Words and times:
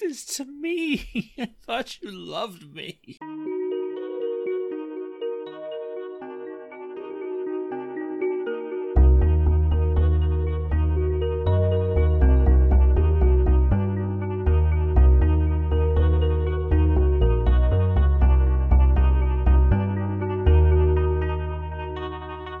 this 0.00 0.24
to 0.36 0.44
me? 0.44 1.32
I 1.38 1.50
thought 1.66 2.00
you 2.02 2.10
loved 2.10 2.74
me. 2.74 3.18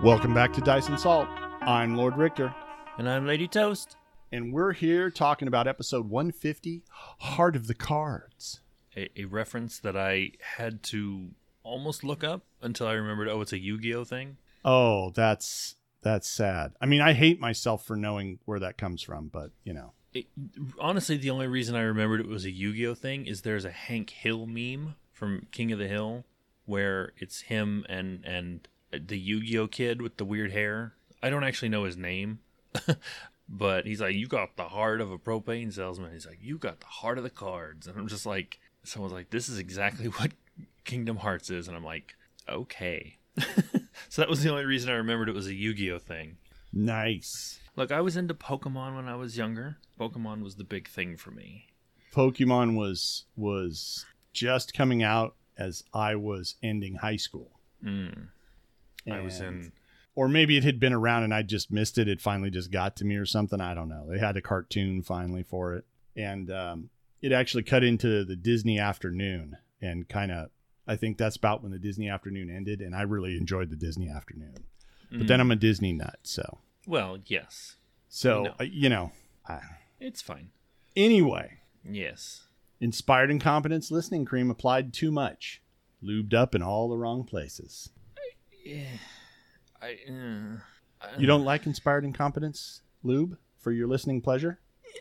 Welcome 0.02 0.34
back 0.34 0.52
to 0.52 0.60
Dice 0.60 0.88
and 0.88 1.00
Salt. 1.00 1.26
I'm 1.62 1.96
Lord 1.96 2.18
Richter, 2.18 2.54
And 2.98 3.08
I'm 3.08 3.26
Lady 3.26 3.48
Toast. 3.48 3.96
And 4.34 4.52
we're 4.52 4.72
here 4.72 5.10
talking 5.10 5.46
about 5.46 5.68
episode 5.68 6.10
150 6.10 6.82
Heart 7.20 7.54
of 7.54 7.68
the 7.68 7.74
Cards. 7.74 8.60
A, 8.96 9.08
a 9.16 9.26
reference 9.26 9.78
that 9.78 9.96
I 9.96 10.32
had 10.56 10.82
to 10.84 11.28
almost 11.62 12.02
look 12.02 12.24
up 12.24 12.42
until 12.60 12.88
I 12.88 12.94
remembered, 12.94 13.28
oh, 13.28 13.40
it's 13.42 13.52
a 13.52 13.60
Yu 13.60 13.78
Gi 13.78 13.94
Oh 13.94 14.04
thing. 14.04 14.36
Oh, 14.64 15.10
that's 15.10 15.76
that's 16.02 16.28
sad. 16.28 16.72
I 16.80 16.86
mean, 16.86 17.00
I 17.00 17.12
hate 17.12 17.38
myself 17.40 17.84
for 17.84 17.96
knowing 17.96 18.40
where 18.44 18.58
that 18.58 18.76
comes 18.76 19.02
from, 19.02 19.28
but 19.28 19.52
you 19.62 19.72
know. 19.72 19.92
It, 20.12 20.26
honestly, 20.80 21.16
the 21.16 21.30
only 21.30 21.46
reason 21.46 21.76
I 21.76 21.82
remembered 21.82 22.20
it 22.20 22.28
was 22.28 22.44
a 22.44 22.50
Yu 22.50 22.72
Gi 22.72 22.86
Oh 22.88 22.94
thing 22.94 23.26
is 23.26 23.42
there's 23.42 23.64
a 23.64 23.70
Hank 23.70 24.10
Hill 24.10 24.46
meme 24.46 24.96
from 25.12 25.46
King 25.52 25.70
of 25.70 25.78
the 25.78 25.88
Hill 25.88 26.24
where 26.66 27.12
it's 27.18 27.42
him 27.42 27.86
and 27.88 28.24
and 28.24 28.66
the 28.90 29.18
Yu 29.18 29.44
Gi 29.44 29.58
Oh 29.58 29.68
kid 29.68 30.02
with 30.02 30.16
the 30.16 30.24
weird 30.24 30.50
hair. 30.50 30.94
I 31.22 31.30
don't 31.30 31.44
actually 31.44 31.68
know 31.68 31.84
his 31.84 31.96
name, 31.96 32.40
but 33.48 33.86
he's 33.86 34.00
like, 34.00 34.14
"You 34.14 34.26
got 34.26 34.56
the 34.56 34.68
heart 34.68 35.00
of 35.00 35.10
a 35.10 35.18
propane 35.18 35.72
salesman." 35.72 36.12
He's 36.12 36.26
like, 36.26 36.38
"You 36.40 36.58
got 36.58 36.80
the 36.80 36.86
heart 36.86 37.18
of 37.18 37.24
the 37.24 37.30
cards," 37.30 37.86
and 37.86 37.98
I'm 37.98 38.08
just 38.08 38.26
like, 38.26 38.58
someone's 38.82 39.12
like, 39.12 39.30
"This 39.30 39.48
is 39.48 39.58
exactly 39.58 40.06
what 40.18 40.32
Kingdom 40.84 41.18
Hearts 41.18 41.50
is," 41.50 41.68
and 41.68 41.76
I'm 41.76 41.84
like, 41.84 42.14
"Okay." 42.48 43.18
so 44.08 44.22
that 44.22 44.28
was 44.28 44.42
the 44.42 44.50
only 44.50 44.64
reason 44.64 44.90
I 44.90 44.94
remembered 44.94 45.28
it 45.28 45.34
was 45.34 45.48
a 45.48 45.54
Yu 45.54 45.74
Gi 45.74 45.92
Oh 45.92 45.98
thing. 45.98 46.36
Nice. 46.72 47.60
Look, 47.76 47.90
I 47.90 48.00
was 48.00 48.16
into 48.16 48.34
Pokemon 48.34 48.96
when 48.96 49.08
I 49.08 49.16
was 49.16 49.36
younger. 49.36 49.78
Pokemon 49.98 50.42
was 50.42 50.56
the 50.56 50.64
big 50.64 50.88
thing 50.88 51.16
for 51.16 51.30
me. 51.30 51.66
Pokemon 52.12 52.76
was 52.76 53.24
was 53.36 54.06
just 54.32 54.74
coming 54.74 55.02
out 55.02 55.34
as 55.56 55.84
I 55.92 56.14
was 56.14 56.56
ending 56.62 56.96
high 56.96 57.16
school. 57.16 57.50
Mm. 57.84 58.28
I 59.10 59.20
was 59.20 59.40
in. 59.40 59.72
Or 60.14 60.28
maybe 60.28 60.56
it 60.56 60.64
had 60.64 60.78
been 60.80 60.92
around 60.92 61.24
and 61.24 61.34
I 61.34 61.42
just 61.42 61.70
missed 61.72 61.98
it. 61.98 62.08
It 62.08 62.20
finally 62.20 62.50
just 62.50 62.70
got 62.70 62.96
to 62.96 63.04
me 63.04 63.16
or 63.16 63.26
something. 63.26 63.60
I 63.60 63.74
don't 63.74 63.88
know. 63.88 64.06
They 64.08 64.18
had 64.18 64.36
a 64.36 64.40
cartoon 64.42 65.02
finally 65.02 65.42
for 65.42 65.74
it, 65.74 65.84
and 66.16 66.50
um, 66.50 66.90
it 67.22 67.32
actually 67.32 67.62
cut 67.64 67.82
into 67.84 68.24
the 68.24 68.36
Disney 68.36 68.78
afternoon 68.78 69.56
and 69.80 70.08
kind 70.08 70.30
of. 70.32 70.50
I 70.86 70.96
think 70.96 71.16
that's 71.16 71.36
about 71.36 71.62
when 71.62 71.72
the 71.72 71.78
Disney 71.78 72.10
afternoon 72.10 72.54
ended, 72.54 72.80
and 72.82 72.94
I 72.94 73.02
really 73.02 73.36
enjoyed 73.38 73.70
the 73.70 73.76
Disney 73.76 74.10
afternoon. 74.10 74.54
But 75.10 75.28
then 75.28 75.40
I'm 75.40 75.50
a 75.50 75.56
Disney 75.56 75.92
nut, 75.92 76.18
so 76.24 76.58
Well, 76.86 77.18
yes, 77.26 77.76
so 78.08 78.42
know. 78.42 78.54
uh, 78.60 78.64
you 78.64 78.88
know. 78.88 79.12
I, 79.48 79.60
it's 80.00 80.20
fine. 80.20 80.50
anyway, 80.96 81.58
Yes. 81.88 82.48
inspired 82.80 83.30
incompetence 83.30 83.90
listening 83.90 84.24
cream 84.26 84.50
applied 84.50 84.92
too 84.92 85.10
much, 85.12 85.62
lubed 86.02 86.34
up 86.34 86.54
in 86.54 86.62
all 86.62 86.88
the 86.88 86.96
wrong 86.98 87.24
places. 87.24 87.90
Yeah. 88.64 88.84
I. 89.84 89.98
Uh, 90.10 90.56
I- 91.00 91.18
You 91.18 91.26
don't 91.26 91.44
like 91.44 91.66
inspired 91.66 92.04
incompetence 92.04 92.82
lube 93.02 93.36
for 93.58 93.72
your 93.72 93.86
listening 93.86 94.20
pleasure? 94.20 94.58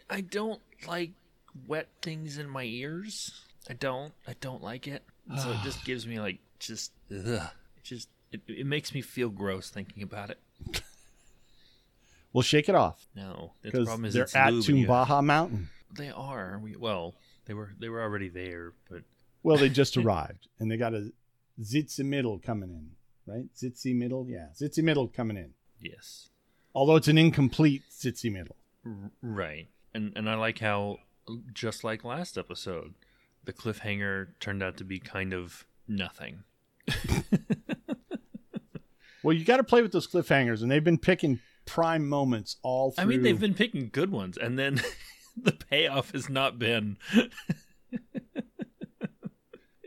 I 0.10 0.22
don't 0.22 0.62
like 0.88 1.12
wet 1.68 1.88
things 2.02 2.38
in 2.38 2.50
my 2.50 2.64
ears. 2.64 3.46
I 3.70 3.74
don't. 3.74 4.14
I 4.28 4.34
don't 4.42 4.62
like 4.64 4.88
it. 4.88 5.04
So 5.42 5.52
it 5.52 5.58
just 5.64 5.86
gives 5.86 6.06
me 6.08 6.20
like 6.20 6.40
just. 6.60 6.92
Ugh. 7.12 7.28
It 7.28 7.84
just. 7.84 8.10
It, 8.32 8.42
it 8.48 8.66
makes 8.66 8.94
me 8.94 9.02
feel 9.02 9.30
gross 9.30 9.70
thinking 9.70 10.02
about 10.04 10.30
it. 10.32 10.40
Well, 12.32 12.42
shake 12.42 12.68
it 12.68 12.76
off. 12.76 13.06
No, 13.16 13.54
the 13.62 13.72
problem 13.72 14.06
is 14.06 14.14
they're 14.16 14.28
at 14.36 14.52
lube 14.54 14.68
and 14.70 14.78
you- 14.80 14.88
Tumbaja 14.88 15.24
Mountain. 15.24 15.70
They 15.96 16.10
are. 16.10 16.60
We, 16.62 16.76
well, 16.76 17.14
they 17.46 17.54
were. 17.54 17.72
They 17.80 17.90
were 17.90 18.02
already 18.02 18.30
there, 18.30 18.74
but 18.90 19.04
Well, 19.44 19.58
they 19.58 19.70
just 19.70 19.96
arrived, 19.98 20.48
and 20.60 20.72
they 20.72 20.78
got 20.78 20.96
a 20.96 21.12
Tzitzimitl 21.62 22.42
coming 22.42 22.72
in, 22.72 22.90
right? 23.26 23.46
Tzitzimitl, 23.56 24.30
yeah, 24.30 24.48
Tzitzimitl 24.60 25.14
coming 25.14 25.38
in. 25.38 25.54
yes. 25.80 26.30
Although 26.76 26.96
it's 26.96 27.08
an 27.08 27.18
incomplete 27.20 27.84
Tzitzimitl. 27.92 28.52
R- 28.86 29.12
Right. 29.22 29.68
And 29.94 30.12
and 30.16 30.30
I 30.30 30.34
like 30.36 30.60
how 30.60 30.98
just 31.54 31.84
like 31.84 32.04
last 32.04 32.38
episode, 32.38 32.96
the 33.44 33.54
cliffhanger 33.54 34.30
turned 34.40 34.64
out 34.64 34.78
to 34.78 34.84
be 34.84 35.00
kind 35.00 35.34
of 35.34 35.66
nothing. 35.88 36.44
Well, 39.24 39.34
you 39.34 39.46
got 39.46 39.56
to 39.58 39.64
play 39.64 39.82
with 39.82 39.94
those 39.94 40.06
cliffhangers, 40.06 40.62
and 40.62 40.70
they've 40.70 40.84
been 40.84 40.98
picking 40.98 41.40
prime 41.66 42.10
moments 42.10 42.58
all 42.62 42.92
through. 42.92 43.04
I 43.04 43.06
mean, 43.06 43.22
they've 43.22 43.40
been 43.40 43.54
picking 43.54 43.88
good 43.90 44.12
ones 44.12 44.38
and 44.38 44.60
then 44.60 44.82
the 45.42 45.54
payoff 45.54 46.12
has 46.12 46.28
not 46.30 46.60
been 46.60 46.98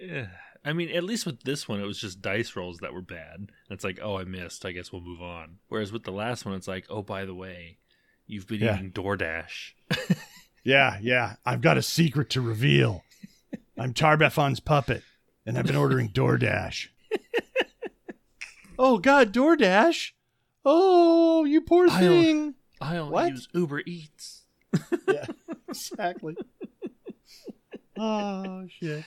Yeah. 0.01 0.29
I 0.67 0.73
mean, 0.73 0.91
at 0.91 1.05
least 1.05 1.25
with 1.27 1.43
this 1.45 1.69
one, 1.69 1.81
it 1.81 1.87
was 1.87 1.99
just 2.01 2.21
dice 2.21 2.57
rolls 2.57 2.79
that 2.79 2.93
were 2.93 3.01
bad. 3.01 3.37
And 3.39 3.51
it's 3.71 3.85
like, 3.85 4.01
oh, 4.03 4.19
I 4.19 4.25
missed. 4.25 4.67
I 4.67 4.73
guess 4.73 4.93
we'll 4.93 5.01
move 5.01 5.23
on. 5.23 5.59
Whereas 5.69 5.93
with 5.93 6.03
the 6.05 6.11
last 6.11 6.45
one, 6.45 6.55
it's 6.55 6.67
like, 6.69 6.87
oh, 6.91 7.03
by 7.03 7.25
the 7.25 7.35
way, 7.35 7.79
you've 8.27 8.47
been 8.49 8.61
Yeah. 8.61 8.75
eating 8.77 8.91
DoorDash. 8.93 9.73
Yeah, 10.65 10.99
yeah. 11.01 11.37
I've 11.47 11.61
got 11.61 11.77
a 11.79 11.83
secret 11.83 12.29
to 12.31 12.41
reveal. 12.41 13.05
I'm 13.79 13.95
Tar-Baphon's 13.95 14.59
puppet, 14.59 15.05
and 15.47 15.57
I've 15.57 15.65
been 15.67 15.77
ordering 15.77 16.09
DoorDash. 16.09 16.89
oh 18.79 18.99
God, 18.99 19.33
DoorDash! 19.33 20.11
Oh, 20.65 21.45
you 21.45 21.61
poor 21.61 21.89
I 21.89 22.01
don't- 22.01 22.25
thing. 22.25 22.55
I 22.81 22.95
don't 22.95 23.13
What? 23.13 23.31
use 23.31 23.47
Uber 23.55 23.83
Eats. 23.87 24.43
yeah, 25.09 25.27
exactly. 25.69 26.37
oh 27.97 28.67
shit. 28.69 29.05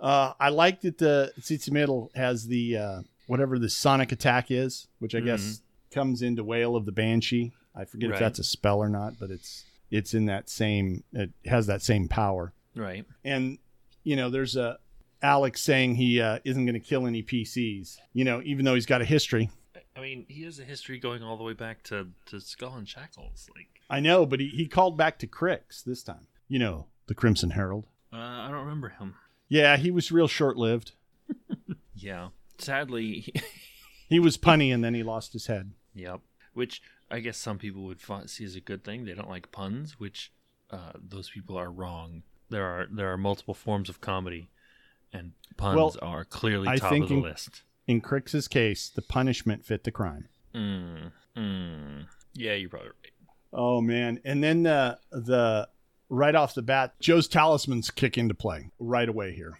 Uh, 0.00 0.32
I 0.40 0.48
like 0.48 0.80
that 0.82 0.98
the 0.98 1.32
Tzitzimitl 1.40 2.14
has 2.16 2.46
the 2.46 2.76
uh, 2.76 3.00
whatever 3.26 3.58
the 3.58 3.68
sonic 3.68 4.12
attack 4.12 4.50
is, 4.50 4.86
which 4.98 5.14
I 5.14 5.20
guess 5.20 5.60
comes 5.90 6.22
into 6.22 6.42
Wail 6.42 6.74
of 6.76 6.86
the 6.86 6.92
Banshee. 6.92 7.52
I 7.74 7.84
forget 7.84 8.10
Right. 8.10 8.16
if 8.16 8.20
that's 8.20 8.38
a 8.38 8.44
spell 8.44 8.78
or 8.78 8.88
not, 8.88 9.18
but 9.20 9.30
it's 9.30 9.64
it's 9.90 10.14
in 10.14 10.26
that 10.26 10.48
same. 10.48 11.04
It 11.12 11.30
has 11.46 11.66
that 11.66 11.82
same 11.82 12.08
power. 12.08 12.52
Right. 12.74 13.04
And 13.24 13.58
you 14.02 14.16
know, 14.16 14.30
there's 14.30 14.56
a 14.56 14.78
Alex 15.22 15.60
saying 15.60 15.96
he 15.96 16.20
uh, 16.20 16.38
isn't 16.44 16.64
going 16.64 16.74
to 16.74 16.80
kill 16.80 17.06
any 17.06 17.22
PCs. 17.22 17.98
You 18.14 18.24
know, 18.24 18.40
even 18.44 18.64
though 18.64 18.74
he's 18.74 18.86
got 18.86 19.02
a 19.02 19.04
history. 19.04 19.50
I 19.96 20.00
mean, 20.00 20.24
he 20.28 20.44
has 20.44 20.58
a 20.58 20.64
history 20.64 20.98
going 20.98 21.22
all 21.22 21.36
the 21.36 21.42
way 21.44 21.52
back 21.52 21.82
to, 21.84 22.06
to 22.26 22.40
Skull 22.40 22.76
and 22.76 22.88
Shackles. 22.88 23.48
Like, 23.54 23.66
I 23.90 24.00
know, 24.00 24.24
but 24.24 24.40
he, 24.40 24.48
he 24.48 24.66
called 24.66 24.96
back 24.96 25.18
to 25.18 25.26
Crix 25.26 25.84
this 25.84 26.02
time. 26.02 26.26
You 26.48 26.58
know, 26.58 26.86
the 27.06 27.14
Crimson 27.14 27.50
Herald. 27.50 27.86
uh, 28.12 28.16
I 28.16 28.48
don't 28.50 28.60
remember 28.60 28.88
him. 28.90 29.14
Yeah, 29.50 29.76
he 29.76 29.90
was 29.90 30.10
real 30.10 30.28
short 30.28 30.56
lived. 30.56 30.92
Yeah. 31.94 32.28
Sadly, 32.58 33.26
He 34.08 34.18
was 34.18 34.38
punny 34.38 34.72
and 34.72 34.82
then 34.82 34.94
he 34.94 35.02
lost 35.02 35.32
his 35.34 35.46
head. 35.46 35.72
Yep. 35.94 36.20
Which 36.54 36.80
I 37.10 37.20
guess 37.20 37.36
some 37.36 37.58
people 37.58 37.82
would 37.82 38.00
see 38.26 38.44
as 38.44 38.56
a 38.56 38.60
good 38.60 38.82
thing. 38.84 39.04
They 39.04 39.12
don't 39.14 39.28
like 39.28 39.52
puns, 39.52 39.98
which 40.00 40.32
uh, 40.70 40.92
those 40.98 41.28
people 41.30 41.56
are 41.58 41.70
wrong. 41.70 42.22
There 42.48 42.64
are 42.64 42.86
there 42.90 43.12
are 43.12 43.16
multiple 43.18 43.54
forms 43.54 43.88
of 43.88 44.00
comedy, 44.00 44.50
and 45.12 45.32
puns 45.56 45.76
Well, 45.76 45.96
are 46.02 46.24
clearly 46.24 46.66
I 46.68 46.76
top 46.76 46.92
of 46.92 47.08
the 47.08 47.14
in- 47.14 47.22
list. 47.22 47.62
In 47.86 48.00
Crix's 48.00 48.48
case, 48.48 48.88
the 48.88 49.02
punishment 49.02 49.64
fit 49.64 49.84
the 49.84 49.90
crime. 49.92 50.28
Mm, 50.54 51.12
mm. 51.36 52.06
Yeah, 52.34 52.54
you're 52.54 52.68
probably 52.70 52.88
right. 52.88 53.12
Oh 53.52 53.80
man! 53.80 54.20
And 54.24 54.42
then 54.42 54.64
the 54.64 54.98
the 55.12 55.68
right 56.10 56.34
off 56.34 56.54
the 56.54 56.60
bat, 56.62 56.94
Joe's 57.00 57.26
talismans 57.28 57.90
kick 57.90 58.18
into 58.18 58.34
play 58.34 58.70
right 58.78 59.08
away 59.08 59.32
here. 59.32 59.58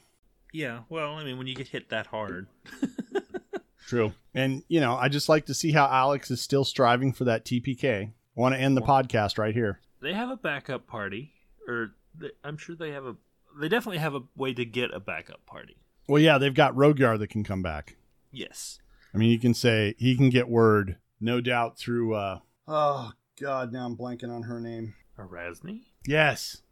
Yeah. 0.52 0.80
Well, 0.90 1.14
I 1.14 1.24
mean, 1.24 1.38
when 1.38 1.46
you 1.46 1.54
get 1.54 1.68
hit 1.68 1.88
that 1.88 2.08
hard, 2.08 2.48
True. 3.86 4.12
And 4.34 4.62
you 4.68 4.80
know, 4.80 4.94
I 4.96 5.08
just 5.08 5.28
like 5.28 5.46
to 5.46 5.54
see 5.54 5.72
how 5.72 5.86
Alex 5.86 6.30
is 6.30 6.40
still 6.40 6.64
striving 6.64 7.12
for 7.12 7.24
that 7.24 7.44
TPK. 7.44 8.08
I 8.08 8.12
want 8.40 8.54
to 8.54 8.60
end 8.60 8.76
the 8.76 8.82
podcast 8.82 9.36
right 9.38 9.54
here. 9.54 9.80
they 10.00 10.12
have 10.12 10.30
a 10.30 10.36
backup 10.36 10.86
party, 10.86 11.32
or 11.66 11.92
they, 12.16 12.30
I'm 12.44 12.56
sure 12.56 12.76
they 12.76 12.92
have 12.92 13.04
a. 13.06 13.16
They 13.60 13.68
definitely 13.68 13.98
have 13.98 14.14
a 14.14 14.22
way 14.36 14.54
to 14.54 14.64
get 14.64 14.94
a 14.94 15.00
backup 15.00 15.44
party. 15.44 15.76
Well, 16.08 16.22
yeah, 16.22 16.38
they've 16.38 16.54
got 16.54 16.74
Rogyar 16.76 17.18
that 17.18 17.28
can 17.30 17.42
come 17.42 17.62
back. 17.62 17.96
Yes. 18.30 18.78
I 19.12 19.18
mean, 19.18 19.30
you 19.30 19.40
can 19.40 19.54
say 19.54 19.96
he 19.98 20.16
can 20.16 20.30
get 20.30 20.48
word, 20.48 20.98
no 21.20 21.40
doubt, 21.40 21.76
through. 21.76 22.14
uh 22.14 22.38
Oh 22.68 23.10
God, 23.40 23.72
now 23.72 23.86
I'm 23.86 23.96
blanking 23.96 24.30
on 24.30 24.44
her 24.44 24.60
name. 24.60 24.94
Erasni. 25.18 25.82
Yes, 26.06 26.62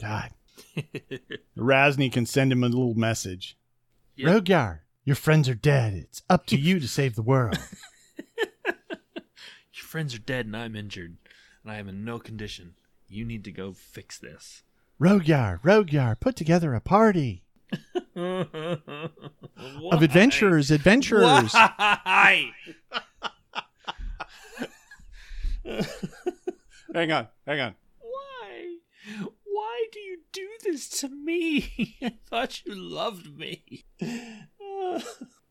God, 0.00 0.30
Razny 1.58 2.12
can 2.12 2.26
send 2.26 2.52
him 2.52 2.62
a 2.62 2.68
little 2.68 2.94
message. 2.94 3.56
Yep. 4.16 4.44
Rogyar, 4.44 4.80
your 5.04 5.16
friends 5.16 5.48
are 5.48 5.54
dead. 5.54 5.94
It's 5.94 6.22
up 6.30 6.46
to 6.46 6.56
you 6.56 6.78
to 6.80 6.88
save 6.88 7.14
the 7.14 7.22
world. 7.22 7.58
Your 8.66 9.84
friends 9.84 10.14
are 10.14 10.18
dead 10.18 10.46
and 10.46 10.56
I'm 10.56 10.74
injured, 10.74 11.18
and 11.62 11.70
I 11.72 11.76
am 11.76 11.88
in 11.88 12.02
no 12.04 12.18
condition. 12.18 12.74
You 13.08 13.26
need 13.26 13.44
to 13.44 13.52
go 13.52 13.72
fix 13.72 14.18
this. 14.18 14.62
Rogyar, 14.98 15.60
Rogyar, 15.60 16.18
put 16.18 16.34
together 16.34 16.74
a 16.74 16.80
party 16.80 17.44
of 18.16 20.02
adventurers, 20.02 20.70
adventurers. 20.70 21.52
Why? 21.52 22.50
hang 26.94 27.12
on, 27.12 27.28
hang 27.46 27.60
on. 27.60 27.74
Why? 29.44 29.86
Do 29.92 30.00
you 30.00 30.18
do 30.32 30.48
this 30.64 30.88
to 31.00 31.08
me? 31.08 31.96
I 32.02 32.14
thought 32.28 32.64
you 32.64 32.74
loved 32.74 33.36
me. 33.38 33.84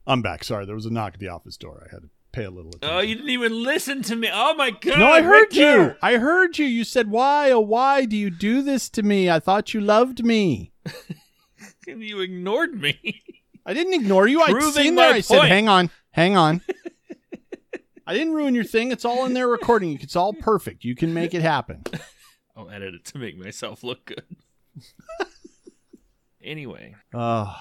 I'm 0.08 0.22
back. 0.22 0.44
Sorry, 0.44 0.66
there 0.66 0.76
was 0.76 0.86
a 0.86 0.94
knock 0.94 1.16
at 1.16 1.20
the 1.20 1.30
office 1.30 1.58
door. 1.58 1.88
I 1.88 1.94
had 1.94 2.04
to 2.04 2.10
pay 2.32 2.44
a 2.44 2.52
little 2.52 2.72
oh, 2.76 2.78
attention. 2.78 2.98
Oh, 2.98 3.02
you 3.02 3.16
didn't 3.16 3.30
even 3.30 3.64
listen 3.64 4.02
to 4.04 4.16
me. 4.16 4.30
Oh 4.32 4.54
my 4.56 4.72
god. 4.72 5.00
no, 5.00 5.08
I 5.08 5.22
heard 5.22 5.56
you. 5.56 5.96
I 6.02 6.18
heard 6.18 6.60
you. 6.60 6.66
You 6.66 6.84
said, 6.84 7.10
"Why? 7.10 7.52
Oh, 7.52 7.62
why 7.62 8.06
do 8.06 8.16
you 8.16 8.30
do 8.30 8.62
this 8.62 8.90
to 8.92 9.04
me? 9.04 9.30
I 9.30 9.40
thought 9.40 9.74
you 9.74 9.82
loved 9.82 10.24
me." 10.24 10.72
You 11.88 12.22
ignored 12.22 12.82
me. 12.82 13.22
I 13.64 13.76
didn't 13.76 13.94
ignore 13.94 14.28
you. 14.28 14.42
I 14.42 14.50
Proving 14.50 14.72
seen 14.72 14.96
there. 14.96 15.14
I 15.14 15.22
said, 15.22 15.44
"Hang 15.44 15.70
on, 15.70 15.92
hang 16.12 16.36
on." 16.36 16.62
I 18.08 18.14
didn't 18.14 18.34
ruin 18.34 18.56
your 18.56 18.64
thing. 18.64 18.92
It's 18.92 19.06
all 19.06 19.26
in 19.26 19.34
there 19.34 19.48
recording. 19.48 20.00
It's 20.02 20.16
all 20.16 20.34
perfect. 20.34 20.84
You 20.84 20.96
can 20.96 21.14
make 21.14 21.36
it 21.36 21.44
happen. 21.44 21.84
I'll 22.56 22.70
edit 22.70 22.94
it 22.94 23.06
to 23.06 23.18
make 23.18 23.38
myself 23.38 23.84
look 23.84 24.06
good. 24.06 24.24
anyway, 26.44 26.96
Uh, 27.14 27.54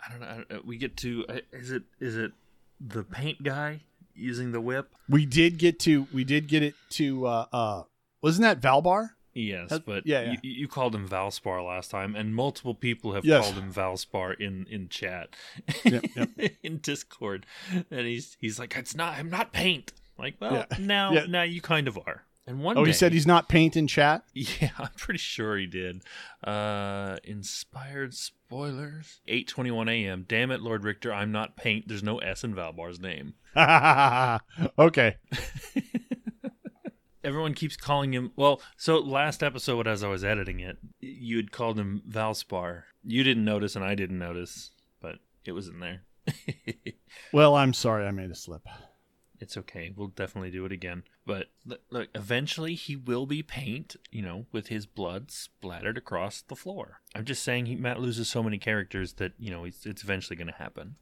I 0.00 0.10
don't 0.10 0.20
know. 0.20 0.26
I 0.26 0.34
don't 0.36 0.50
know. 0.50 0.60
We 0.64 0.76
get 0.78 0.96
to 0.98 1.24
uh, 1.28 1.38
is 1.52 1.70
it 1.70 1.82
is 1.98 2.16
it 2.16 2.32
the 2.80 3.02
paint 3.04 3.42
guy 3.42 3.80
using 4.14 4.52
the 4.52 4.60
whip? 4.60 4.92
we 5.08 5.26
did 5.26 5.58
get 5.58 5.78
to. 5.80 6.06
We 6.12 6.24
did 6.24 6.48
get 6.48 6.62
it 6.62 6.74
to. 6.90 7.26
Uh, 7.26 7.46
uh, 7.52 7.82
wasn't 8.22 8.42
that 8.42 8.60
Valbar? 8.60 9.10
Yes, 9.32 9.70
That- 9.70 9.86
but 9.86 10.06
yeah, 10.06 10.22
yeah. 10.22 10.32
You, 10.42 10.50
you 10.50 10.68
called 10.68 10.92
him 10.94 11.08
Valspar 11.08 11.64
last 11.64 11.90
time, 11.90 12.16
and 12.16 12.34
multiple 12.34 12.74
people 12.74 13.12
have 13.14 13.24
Yes. 13.24 13.44
called 13.44 13.56
him 13.62 13.72
Valspar 13.72 14.38
in 14.40 14.66
in 14.68 14.88
chat, 14.88 15.36
Yep, 15.84 16.04
yep. 16.16 16.30
in 16.64 16.78
Discord, 16.78 17.46
and 17.90 18.06
he's 18.06 18.36
he's 18.40 18.58
like, 18.58 18.76
"It's 18.76 18.94
not. 18.96 19.16
I'm 19.18 19.30
not 19.30 19.52
paint." 19.52 19.92
Like, 20.18 20.34
well, 20.40 20.66
Yeah. 20.70 20.76
now 20.80 21.12
Yeah. 21.14 21.26
now 21.28 21.42
you 21.44 21.60
kind 21.60 21.86
of 21.86 21.96
are. 22.06 22.24
And 22.50 22.60
one 22.60 22.76
Oh, 22.76 22.84
day, 22.84 22.90
he 22.90 22.92
said 22.92 23.12
he's 23.12 23.28
not 23.28 23.48
paint 23.48 23.76
in 23.76 23.86
chat. 23.86 24.24
Yeah, 24.34 24.70
I'm 24.76 24.90
pretty 24.96 25.18
sure 25.18 25.56
he 25.56 25.66
did. 25.66 26.02
Uh 26.42 27.16
inspired 27.22 28.12
spoilers. 28.12 29.20
8:21 29.28 29.88
a.m. 29.88 30.24
Damn 30.28 30.50
it, 30.50 30.60
Lord 30.60 30.82
Richter, 30.82 31.12
I'm 31.12 31.30
not 31.30 31.56
paint. 31.56 31.86
There's 31.86 32.02
no 32.02 32.18
S 32.18 32.42
in 32.42 32.52
Valbar's 32.54 32.98
name. 32.98 33.34
okay. 34.78 35.16
Everyone 37.22 37.54
keeps 37.54 37.76
calling 37.76 38.12
him. 38.14 38.32
Well, 38.34 38.60
so 38.76 38.98
last 38.98 39.44
episode 39.44 39.86
as 39.86 40.02
I 40.02 40.08
was 40.08 40.24
editing 40.24 40.58
it, 40.58 40.78
you 41.00 41.36
had 41.36 41.52
called 41.52 41.78
him 41.78 42.02
Valspar. 42.08 42.84
You 43.04 43.22
didn't 43.22 43.44
notice 43.44 43.76
and 43.76 43.84
I 43.84 43.94
didn't 43.94 44.18
notice, 44.18 44.72
but 45.00 45.16
it 45.44 45.52
was 45.52 45.68
in 45.68 45.78
there. 45.78 46.02
Well, 47.32 47.54
I'm 47.54 47.74
sorry. 47.74 48.06
I 48.06 48.10
made 48.10 48.30
a 48.30 48.34
slip. 48.34 48.66
It's 49.40 49.56
okay. 49.56 49.92
We'll 49.96 50.08
definitely 50.08 50.50
do 50.50 50.64
it 50.66 50.72
again. 50.72 51.02
But 51.26 51.48
look, 51.90 52.08
eventually 52.14 52.74
he 52.74 52.94
will 52.94 53.26
be 53.26 53.42
paint, 53.42 53.96
you 54.12 54.22
know, 54.22 54.46
with 54.52 54.68
his 54.68 54.86
blood 54.86 55.30
splattered 55.30 55.96
across 55.98 56.42
the 56.42 56.54
floor. 56.56 57.00
I'm 57.14 57.24
just 57.24 57.42
saying 57.42 57.66
he 57.66 57.74
Matt 57.74 57.98
loses 58.00 58.28
so 58.28 58.42
many 58.42 58.58
characters 58.58 59.14
that, 59.14 59.32
you 59.38 59.50
know, 59.50 59.64
it's, 59.64 59.86
it's 59.86 60.02
eventually 60.04 60.36
going 60.36 60.46
to 60.48 60.52
happen. 60.54 60.96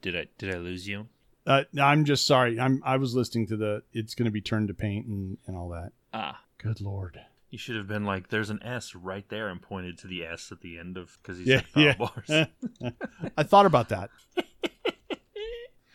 Did 0.00 0.16
I 0.16 0.26
did 0.38 0.54
I 0.54 0.58
lose 0.58 0.86
you? 0.86 1.08
Uh, 1.46 1.64
I'm 1.80 2.04
just 2.04 2.26
sorry. 2.26 2.60
I'm. 2.60 2.82
I 2.84 2.96
was 2.98 3.14
listening 3.14 3.46
to 3.48 3.56
the. 3.56 3.82
It's 3.92 4.14
going 4.14 4.26
to 4.26 4.30
be 4.30 4.40
turned 4.40 4.68
to 4.68 4.74
paint 4.74 5.06
and 5.06 5.38
and 5.46 5.56
all 5.56 5.68
that. 5.70 5.90
Ah, 6.12 6.40
Good 6.58 6.80
lord. 6.80 7.18
you 7.50 7.58
should 7.58 7.74
have 7.76 7.88
been 7.88 8.04
like 8.04 8.28
there's 8.28 8.50
an 8.50 8.62
S 8.62 8.94
right 8.94 9.28
there 9.28 9.48
and 9.48 9.60
pointed 9.60 9.98
to 9.98 10.06
the 10.06 10.24
S 10.24 10.52
at 10.52 10.60
the 10.60 10.78
end 10.78 10.96
of 10.96 11.20
cuz 11.22 11.38
he's 11.38 11.46
Yeah, 11.48 11.62
said 11.74 11.82
yeah. 11.82 11.94
bars. 11.96 12.30
I 13.36 13.42
thought 13.42 13.66
about 13.66 13.88
that. 13.88 14.10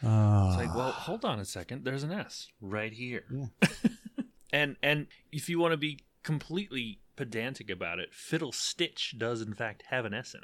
Uh, 0.04 0.48
It's 0.50 0.58
like, 0.58 0.76
well, 0.76 0.92
hold 0.92 1.24
on 1.26 1.40
a 1.40 1.46
second. 1.46 1.86
There's 1.86 2.04
an 2.04 2.12
S 2.12 2.48
right 2.62 2.92
here. 2.92 3.24
Yeah. 3.32 3.68
and 4.52 4.76
and 4.84 5.08
if 5.32 5.50
you 5.50 5.60
want 5.60 5.72
to 5.72 5.78
be 5.78 6.00
completely 6.24 7.00
pedantic 7.16 7.70
about 7.70 8.00
it, 8.00 8.14
Fiddle 8.14 8.52
Stitch 8.52 9.16
does 9.18 9.42
in 9.42 9.54
fact 9.54 9.84
have 9.90 10.06
an 10.06 10.14
S 10.14 10.34
in 10.36 10.42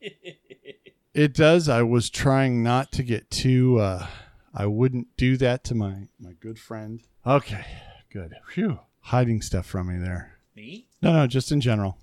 it. 0.00 0.36
it 1.14 1.34
does. 1.34 1.68
I 1.68 1.82
was 1.82 2.10
trying 2.10 2.62
not 2.62 2.92
to 2.92 3.02
get 3.02 3.30
too. 3.30 3.78
Uh, 3.78 4.06
I 4.54 4.66
wouldn't 4.66 5.16
do 5.16 5.36
that 5.38 5.64
to 5.64 5.74
my 5.74 6.08
my 6.20 6.32
good 6.32 6.58
friend. 6.58 7.00
Okay, 7.26 7.64
good. 8.12 8.34
Phew. 8.50 8.80
Hiding 9.06 9.42
stuff 9.42 9.66
from 9.66 9.88
me 9.88 9.98
there. 10.04 10.38
Me? 10.54 10.86
No, 11.00 11.12
no, 11.12 11.26
just 11.26 11.50
in 11.50 11.60
general. 11.60 11.98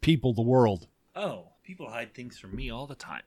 People, 0.00 0.34
the 0.34 0.42
world. 0.42 0.86
Oh, 1.16 1.48
people 1.64 1.88
hide 1.90 2.14
things 2.14 2.38
from 2.38 2.54
me 2.54 2.70
all 2.70 2.86
the 2.86 2.94
time. 2.94 3.22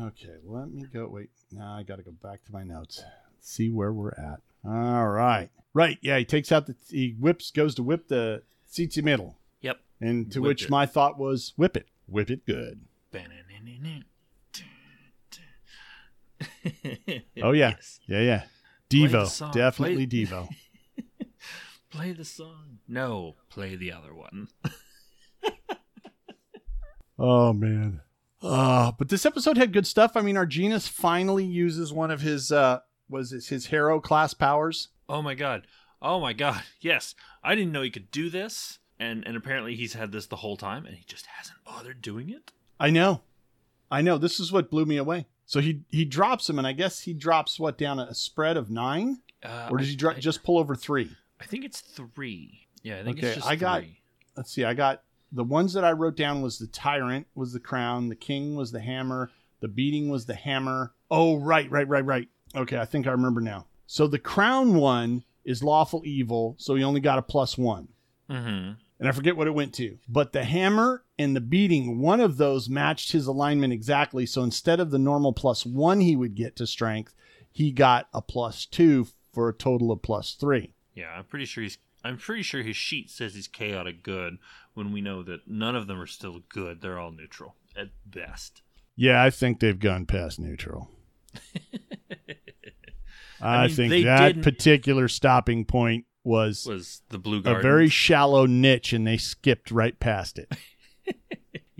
Okay, 0.00 0.36
let 0.44 0.70
me 0.70 0.84
go. 0.92 1.08
Wait, 1.08 1.30
now 1.50 1.74
I 1.74 1.82
got 1.82 1.96
to 1.96 2.02
go 2.02 2.12
back 2.22 2.44
to 2.44 2.52
my 2.52 2.62
notes. 2.62 3.02
See 3.40 3.68
where 3.70 3.92
we're 3.92 4.10
at. 4.12 4.40
All 4.64 5.08
right, 5.08 5.48
right. 5.74 5.98
Yeah, 6.02 6.18
he 6.18 6.24
takes 6.24 6.52
out 6.52 6.66
the. 6.66 6.76
He 6.88 7.16
whips, 7.18 7.50
goes 7.50 7.74
to 7.76 7.82
whip 7.82 8.08
the 8.08 8.42
Tzitzimitl, 8.72 9.34
Yep. 9.62 9.78
and 10.00 10.30
to 10.32 10.40
Whip 10.40 10.48
which 10.48 10.64
it. 10.64 10.70
my 10.70 10.86
thought 10.86 11.18
was, 11.18 11.52
whip 11.56 11.76
it, 11.76 11.86
whip 12.06 12.30
it 12.30 12.44
good. 12.46 12.80
Oh 17.42 17.52
yeah, 17.52 17.70
Yes. 17.70 18.00
yeah, 18.06 18.20
yeah. 18.20 18.42
Devo, 18.90 19.52
definitely 19.52 20.06
Play- 20.06 20.24
Devo. 20.24 20.48
Play 21.90 22.12
the 22.12 22.24
song. 22.24 22.78
No, 22.86 23.36
play 23.48 23.76
the 23.76 23.92
other 23.92 24.14
one. 24.14 24.48
Oh 27.20 27.52
man. 27.52 28.00
Uh, 28.42 28.92
but 28.98 29.08
this 29.08 29.26
episode 29.26 29.56
had 29.56 29.72
good 29.72 29.86
stuff. 29.86 30.12
I 30.16 30.20
mean, 30.20 30.36
Arginus 30.36 30.88
finally 30.88 31.44
uses 31.44 31.92
one 31.92 32.10
of 32.10 32.20
his 32.20 32.52
uh 32.52 32.80
was 33.08 33.32
it 33.32 33.46
his 33.46 33.66
hero 33.66 34.00
class 34.00 34.34
powers. 34.34 34.88
Oh 35.08 35.22
my 35.22 35.34
god. 35.34 35.66
Oh 36.00 36.20
my 36.20 36.32
god. 36.32 36.62
Yes. 36.80 37.14
I 37.42 37.54
didn't 37.54 37.72
know 37.72 37.82
he 37.82 37.90
could 37.90 38.10
do 38.10 38.30
this. 38.30 38.78
And 39.00 39.26
and 39.26 39.36
apparently 39.36 39.74
he's 39.74 39.94
had 39.94 40.12
this 40.12 40.26
the 40.26 40.36
whole 40.36 40.56
time 40.56 40.86
and 40.86 40.94
he 40.96 41.04
just 41.06 41.26
hasn't 41.26 41.58
bothered 41.64 42.00
doing 42.02 42.30
it. 42.30 42.52
I 42.78 42.90
know. 42.90 43.22
I 43.90 44.02
know. 44.02 44.18
This 44.18 44.38
is 44.38 44.52
what 44.52 44.70
blew 44.70 44.84
me 44.84 44.96
away. 44.98 45.26
So 45.46 45.60
he 45.60 45.82
he 45.88 46.04
drops 46.04 46.48
him 46.48 46.58
and 46.58 46.66
I 46.66 46.72
guess 46.72 47.00
he 47.00 47.14
drops 47.14 47.58
what 47.58 47.78
down 47.78 47.98
a 47.98 48.14
spread 48.14 48.56
of 48.56 48.70
9 48.70 49.18
Uh, 49.42 49.68
or 49.70 49.78
does 49.78 49.88
he 49.88 49.96
dro- 49.96 50.12
I, 50.12 50.20
just 50.20 50.42
pull 50.44 50.58
over 50.58 50.76
3? 50.76 51.10
I 51.40 51.44
think 51.46 51.64
it's 51.64 51.80
3. 51.80 52.66
Yeah, 52.82 52.98
I 52.98 53.04
think 53.04 53.18
Okay, 53.18 53.28
it's 53.28 53.36
just 53.36 53.48
I 53.48 53.56
got- 53.56 53.80
3. 53.82 54.00
Let's 54.36 54.52
see. 54.52 54.64
I 54.64 54.74
got 54.74 55.02
the 55.32 55.44
ones 55.44 55.72
that 55.74 55.84
I 55.84 55.92
wrote 55.92 56.16
down 56.16 56.42
was 56.42 56.58
the 56.58 56.66
tyrant 56.66 57.26
was 57.34 57.52
the 57.52 57.60
crown, 57.60 58.08
the 58.08 58.16
king 58.16 58.54
was 58.56 58.72
the 58.72 58.80
hammer, 58.80 59.30
the 59.60 59.68
beating 59.68 60.08
was 60.08 60.26
the 60.26 60.34
hammer. 60.34 60.94
Oh, 61.10 61.36
right, 61.36 61.70
right, 61.70 61.88
right, 61.88 62.04
right. 62.04 62.28
Okay, 62.54 62.78
I 62.78 62.84
think 62.84 63.06
I 63.06 63.10
remember 63.10 63.40
now. 63.40 63.66
So 63.86 64.06
the 64.06 64.18
crown 64.18 64.74
one 64.74 65.24
is 65.44 65.62
lawful 65.62 66.02
evil, 66.04 66.54
so 66.58 66.74
he 66.74 66.84
only 66.84 67.00
got 67.00 67.18
a 67.18 67.22
plus 67.22 67.56
1. 67.58 67.88
Mhm. 68.30 68.76
and 69.00 69.08
I 69.08 69.12
forget 69.12 69.36
what 69.36 69.46
it 69.46 69.54
went 69.54 69.72
to. 69.74 69.96
But 70.08 70.32
the 70.32 70.42
hammer 70.44 71.04
and 71.18 71.34
the 71.36 71.40
beating, 71.40 72.00
one 72.00 72.20
of 72.20 72.36
those 72.36 72.68
matched 72.68 73.12
his 73.12 73.26
alignment 73.28 73.72
exactly. 73.72 74.26
So 74.26 74.42
instead 74.42 74.80
of 74.80 74.90
the 74.90 74.98
normal 74.98 75.32
plus 75.32 75.64
one 75.64 76.00
he 76.00 76.16
would 76.16 76.34
get 76.34 76.56
to 76.56 76.66
strength, 76.66 77.14
he 77.52 77.70
got 77.70 78.08
a 78.12 78.20
plus 78.20 78.66
two 78.66 79.06
for 79.32 79.48
a 79.48 79.54
total 79.54 79.92
of 79.92 80.02
plus 80.02 80.34
three. 80.34 80.74
Yeah, 80.96 81.10
I'm 81.16 81.24
pretty 81.24 81.44
sure 81.44 81.62
he's 81.62 81.78
I'm 82.04 82.16
pretty 82.16 82.42
sure 82.42 82.62
his 82.62 82.76
sheet 82.76 83.10
says 83.10 83.34
he's 83.34 83.48
chaotic 83.48 84.02
good 84.02 84.38
when 84.74 84.92
we 84.92 85.00
know 85.00 85.22
that 85.24 85.48
none 85.48 85.74
of 85.76 85.86
them 85.86 86.00
are 86.00 86.06
still 86.06 86.40
good. 86.48 86.80
They're 86.80 86.98
all 86.98 87.10
neutral 87.10 87.54
at 87.76 87.88
best. 88.06 88.62
Yeah, 88.96 89.22
I 89.22 89.30
think 89.30 89.60
they've 89.60 89.78
gone 89.78 90.06
past 90.06 90.38
neutral. 90.40 90.90
I, 93.40 93.64
I 93.64 93.66
mean, 93.68 93.76
think 93.76 94.04
that 94.04 94.28
didn't- 94.28 94.42
particular 94.42 95.08
stopping 95.08 95.64
point 95.64 96.04
was 96.24 96.66
Was 96.66 97.02
the 97.08 97.18
blue 97.18 97.40
garden. 97.42 97.60
a 97.60 97.62
very 97.62 97.88
shallow 97.88 98.46
niche 98.46 98.92
and 98.92 99.06
they 99.06 99.16
skipped 99.16 99.70
right 99.70 99.98
past 99.98 100.38
it. 100.38 100.52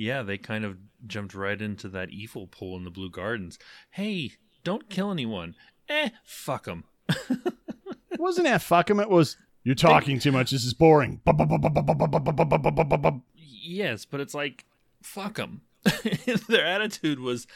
Yeah, 0.01 0.23
they 0.23 0.39
kind 0.39 0.65
of 0.65 0.79
jumped 1.09 1.35
right 1.35 1.61
into 1.61 1.89
that 1.89 2.11
evil 2.11 2.47
pool 2.47 2.77
in 2.77 2.85
the 2.85 2.91
blue 2.91 3.11
gardens. 3.11 3.59
Hey, 3.91 4.31
don't 4.63 4.89
kill 4.89 5.11
anyone. 5.11 5.57
Eh, 5.89 6.11
fuck 6.25 6.67
them. 6.67 6.85
It 8.11 8.21
wasn't 8.21 8.47
that 8.47 8.63
fuck 8.63 8.89
him, 8.91 9.01
it 9.01 9.11
was 9.11 9.37
you're 9.63 9.75
talking 9.75 10.19
too 10.19 10.33
much, 10.33 10.51
this 10.51 10.65
is 10.65 10.75
boring. 10.75 11.21
Yes, 13.35 14.05
but 14.05 14.21
it's 14.21 14.35
like 14.35 14.65
fuck 15.03 15.35
them. 15.37 15.63
Their 16.49 16.67
attitude 16.67 17.21
was 17.21 17.47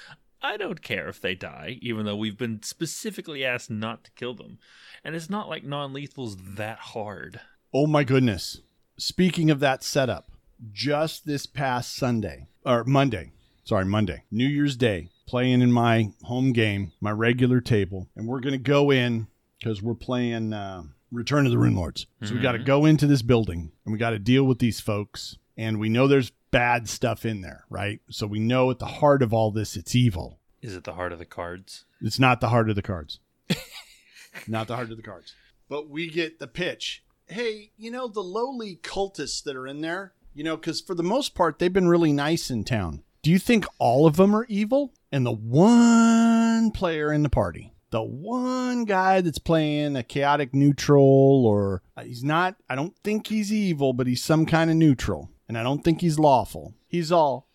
I 0.42 0.56
don't 0.56 0.82
care 0.82 1.08
if 1.08 1.20
they 1.20 1.34
die, 1.34 1.78
even 1.80 2.04
though 2.04 2.16
we've 2.16 2.36
been 2.36 2.62
specifically 2.62 3.44
asked 3.44 3.70
not 3.70 4.04
to 4.04 4.10
kill 4.12 4.34
them. 4.34 4.58
And 5.04 5.14
it's 5.14 5.30
not 5.30 5.48
like 5.48 5.64
non-lethal's 5.64 6.36
that 6.56 6.78
hard. 6.78 7.40
Oh 7.72 7.86
my 7.86 8.02
goodness. 8.02 8.60
Speaking 8.98 9.50
of 9.50 9.60
that 9.60 9.84
setup, 9.84 10.32
just 10.72 11.26
this 11.26 11.46
past 11.46 11.94
Sunday 11.94 12.48
or 12.64 12.84
Monday, 12.84 13.32
sorry, 13.64 13.84
Monday, 13.84 14.24
New 14.30 14.46
Year's 14.46 14.76
Day, 14.76 15.10
playing 15.26 15.62
in 15.62 15.72
my 15.72 16.12
home 16.24 16.52
game, 16.52 16.92
my 17.00 17.10
regular 17.10 17.60
table, 17.60 18.08
and 18.16 18.26
we're 18.26 18.40
going 18.40 18.52
to 18.52 18.58
go 18.58 18.90
in 18.90 19.28
because 19.58 19.80
we're 19.80 19.94
playing 19.94 20.52
uh, 20.52 20.82
Return 21.12 21.46
of 21.46 21.52
the 21.52 21.58
Runelords. 21.58 22.06
So 22.24 22.34
we 22.34 22.40
got 22.40 22.52
to 22.52 22.58
Mhm. 22.58 22.64
go 22.64 22.84
into 22.86 23.06
this 23.06 23.22
building 23.22 23.70
and 23.84 23.92
we 23.92 23.98
got 23.98 24.10
to 24.10 24.18
deal 24.18 24.44
with 24.44 24.58
these 24.58 24.80
folks. 24.80 25.36
And 25.56 25.78
we 25.78 25.88
know 25.90 26.08
there's 26.08 26.32
bad 26.50 26.88
stuff 26.88 27.24
in 27.26 27.42
there, 27.42 27.64
right? 27.68 28.00
So 28.10 28.26
we 28.26 28.40
know 28.40 28.70
at 28.70 28.78
the 28.78 28.86
heart 28.86 29.22
of 29.22 29.32
all 29.34 29.50
this, 29.50 29.76
it's 29.76 29.94
evil. 29.94 30.38
Is 30.62 30.74
it 30.74 30.84
the 30.84 30.94
heart 30.94 31.12
of 31.12 31.18
the 31.18 31.24
cards? 31.26 31.84
It's 32.00 32.18
not 32.18 32.40
the 32.40 32.48
heart 32.48 32.70
of 32.70 32.76
the 32.76 32.82
cards. 32.82 33.20
not 34.48 34.66
the 34.68 34.74
heart 34.76 34.90
of 34.90 34.96
the 34.96 35.02
cards. 35.02 35.34
But 35.68 35.88
we 35.90 36.08
get 36.08 36.38
the 36.38 36.46
pitch. 36.46 37.04
Hey, 37.26 37.70
you 37.76 37.90
know, 37.90 38.08
the 38.08 38.22
lowly 38.22 38.76
cultists 38.82 39.42
that 39.44 39.56
are 39.56 39.66
in 39.66 39.80
there, 39.80 40.12
you 40.34 40.44
know, 40.44 40.56
because 40.56 40.80
for 40.80 40.94
the 40.94 41.02
most 41.02 41.34
part, 41.34 41.58
they've 41.58 41.72
been 41.72 41.88
really 41.88 42.12
nice 42.12 42.50
in 42.50 42.64
town. 42.64 43.02
Do 43.22 43.30
you 43.30 43.38
think 43.38 43.66
all 43.78 44.06
of 44.06 44.16
them 44.16 44.34
are 44.34 44.46
evil? 44.48 44.92
And 45.12 45.24
the 45.26 45.32
one 45.32 46.70
player 46.72 47.12
in 47.12 47.22
the 47.22 47.28
party, 47.28 47.72
the 47.92 48.02
one 48.02 48.84
guy 48.84 49.20
that's 49.20 49.38
playing 49.38 49.96
a 49.96 50.02
chaotic 50.02 50.54
neutral, 50.54 51.44
or 51.46 51.82
uh, 51.96 52.02
he's 52.02 52.24
not, 52.24 52.56
I 52.68 52.74
don't 52.74 52.96
think 53.04 53.26
he's 53.26 53.52
evil, 53.52 53.92
but 53.92 54.06
he's 54.06 54.24
some 54.24 54.46
kind 54.46 54.70
of 54.70 54.76
neutral. 54.76 55.30
And 55.46 55.58
I 55.58 55.62
don't 55.62 55.84
think 55.84 56.00
he's 56.00 56.18
lawful. 56.18 56.74
He's 56.88 57.12
all, 57.12 57.46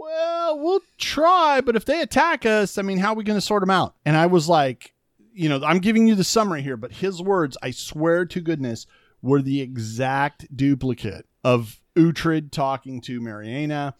well, 0.00 0.58
we'll 0.58 0.80
try, 0.96 1.60
but 1.60 1.76
if 1.76 1.84
they 1.84 2.00
attack 2.00 2.46
us, 2.46 2.78
I 2.78 2.82
mean, 2.82 2.98
how 2.98 3.12
are 3.12 3.16
we 3.16 3.22
going 3.22 3.36
to 3.36 3.44
sort 3.44 3.60
them 3.60 3.70
out? 3.70 3.94
And 4.06 4.16
I 4.16 4.26
was 4.26 4.48
like, 4.48 4.94
you 5.34 5.50
know, 5.50 5.60
I'm 5.62 5.78
giving 5.78 6.08
you 6.08 6.14
the 6.14 6.24
summary 6.24 6.62
here, 6.62 6.78
but 6.78 6.92
his 6.92 7.22
words, 7.22 7.58
I 7.62 7.70
swear 7.70 8.24
to 8.24 8.40
goodness, 8.40 8.86
were 9.20 9.42
the 9.42 9.60
exact 9.60 10.56
duplicate 10.56 11.26
of 11.44 11.80
Uhtred 11.96 12.50
talking 12.50 13.02
to 13.02 13.20
Mariana 13.20 13.94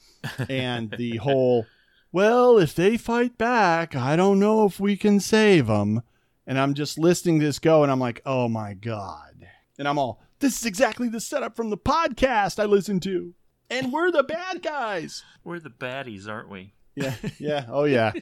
and 0.49 0.91
the 0.91 1.19
whole, 1.19 1.67
well, 2.13 2.59
if 2.59 2.75
they 2.75 2.97
fight 2.97 3.39
back, 3.39 3.97
I 3.97 4.17
don't 4.17 4.39
know 4.39 4.67
if 4.67 4.79
we 4.79 4.97
can 4.97 5.19
save 5.19 5.67
them. 5.67 6.03
And 6.47 6.59
I'm 6.59 6.75
just 6.75 6.99
listening 6.99 7.41
to 7.41 7.47
this 7.47 7.59
go, 7.59 7.83
and 7.83 7.91
I'm 7.91 8.01
like, 8.01 8.21
oh 8.27 8.49
my 8.49 8.75
God. 8.75 9.49
And 9.79 9.89
I'm 9.89 9.99
all, 9.99 10.21
this 10.41 10.59
is 10.59 10.67
exactly 10.67 11.09
the 11.09 11.21
setup 11.21 11.57
from 11.57 11.71
the 11.71 11.79
podcast 11.79 12.59
I 12.59 12.67
listened 12.67 13.03
to. 13.05 13.35
And 13.71 13.93
we're 13.93 14.11
the 14.11 14.23
bad 14.23 14.63
guys. 14.63 15.25
We're 15.45 15.61
the 15.61 15.71
baddies, 15.71 16.29
aren't 16.29 16.51
we? 16.51 16.75
Yeah, 16.95 17.15
yeah, 17.39 17.67
oh 17.69 17.85
yeah. 17.85 18.13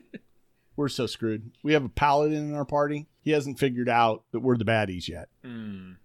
We're 0.76 0.88
so 0.88 1.06
screwed. 1.06 1.50
We 1.64 1.72
have 1.72 1.84
a 1.84 1.88
paladin 1.88 2.50
in 2.50 2.54
our 2.54 2.64
party. 2.64 3.08
He 3.20 3.32
hasn't 3.32 3.58
figured 3.58 3.88
out 3.88 4.24
that 4.32 4.40
we're 4.40 4.56
the 4.56 4.64
baddies 4.64 5.08
yet. 5.08 5.28
Mm. 5.44 5.96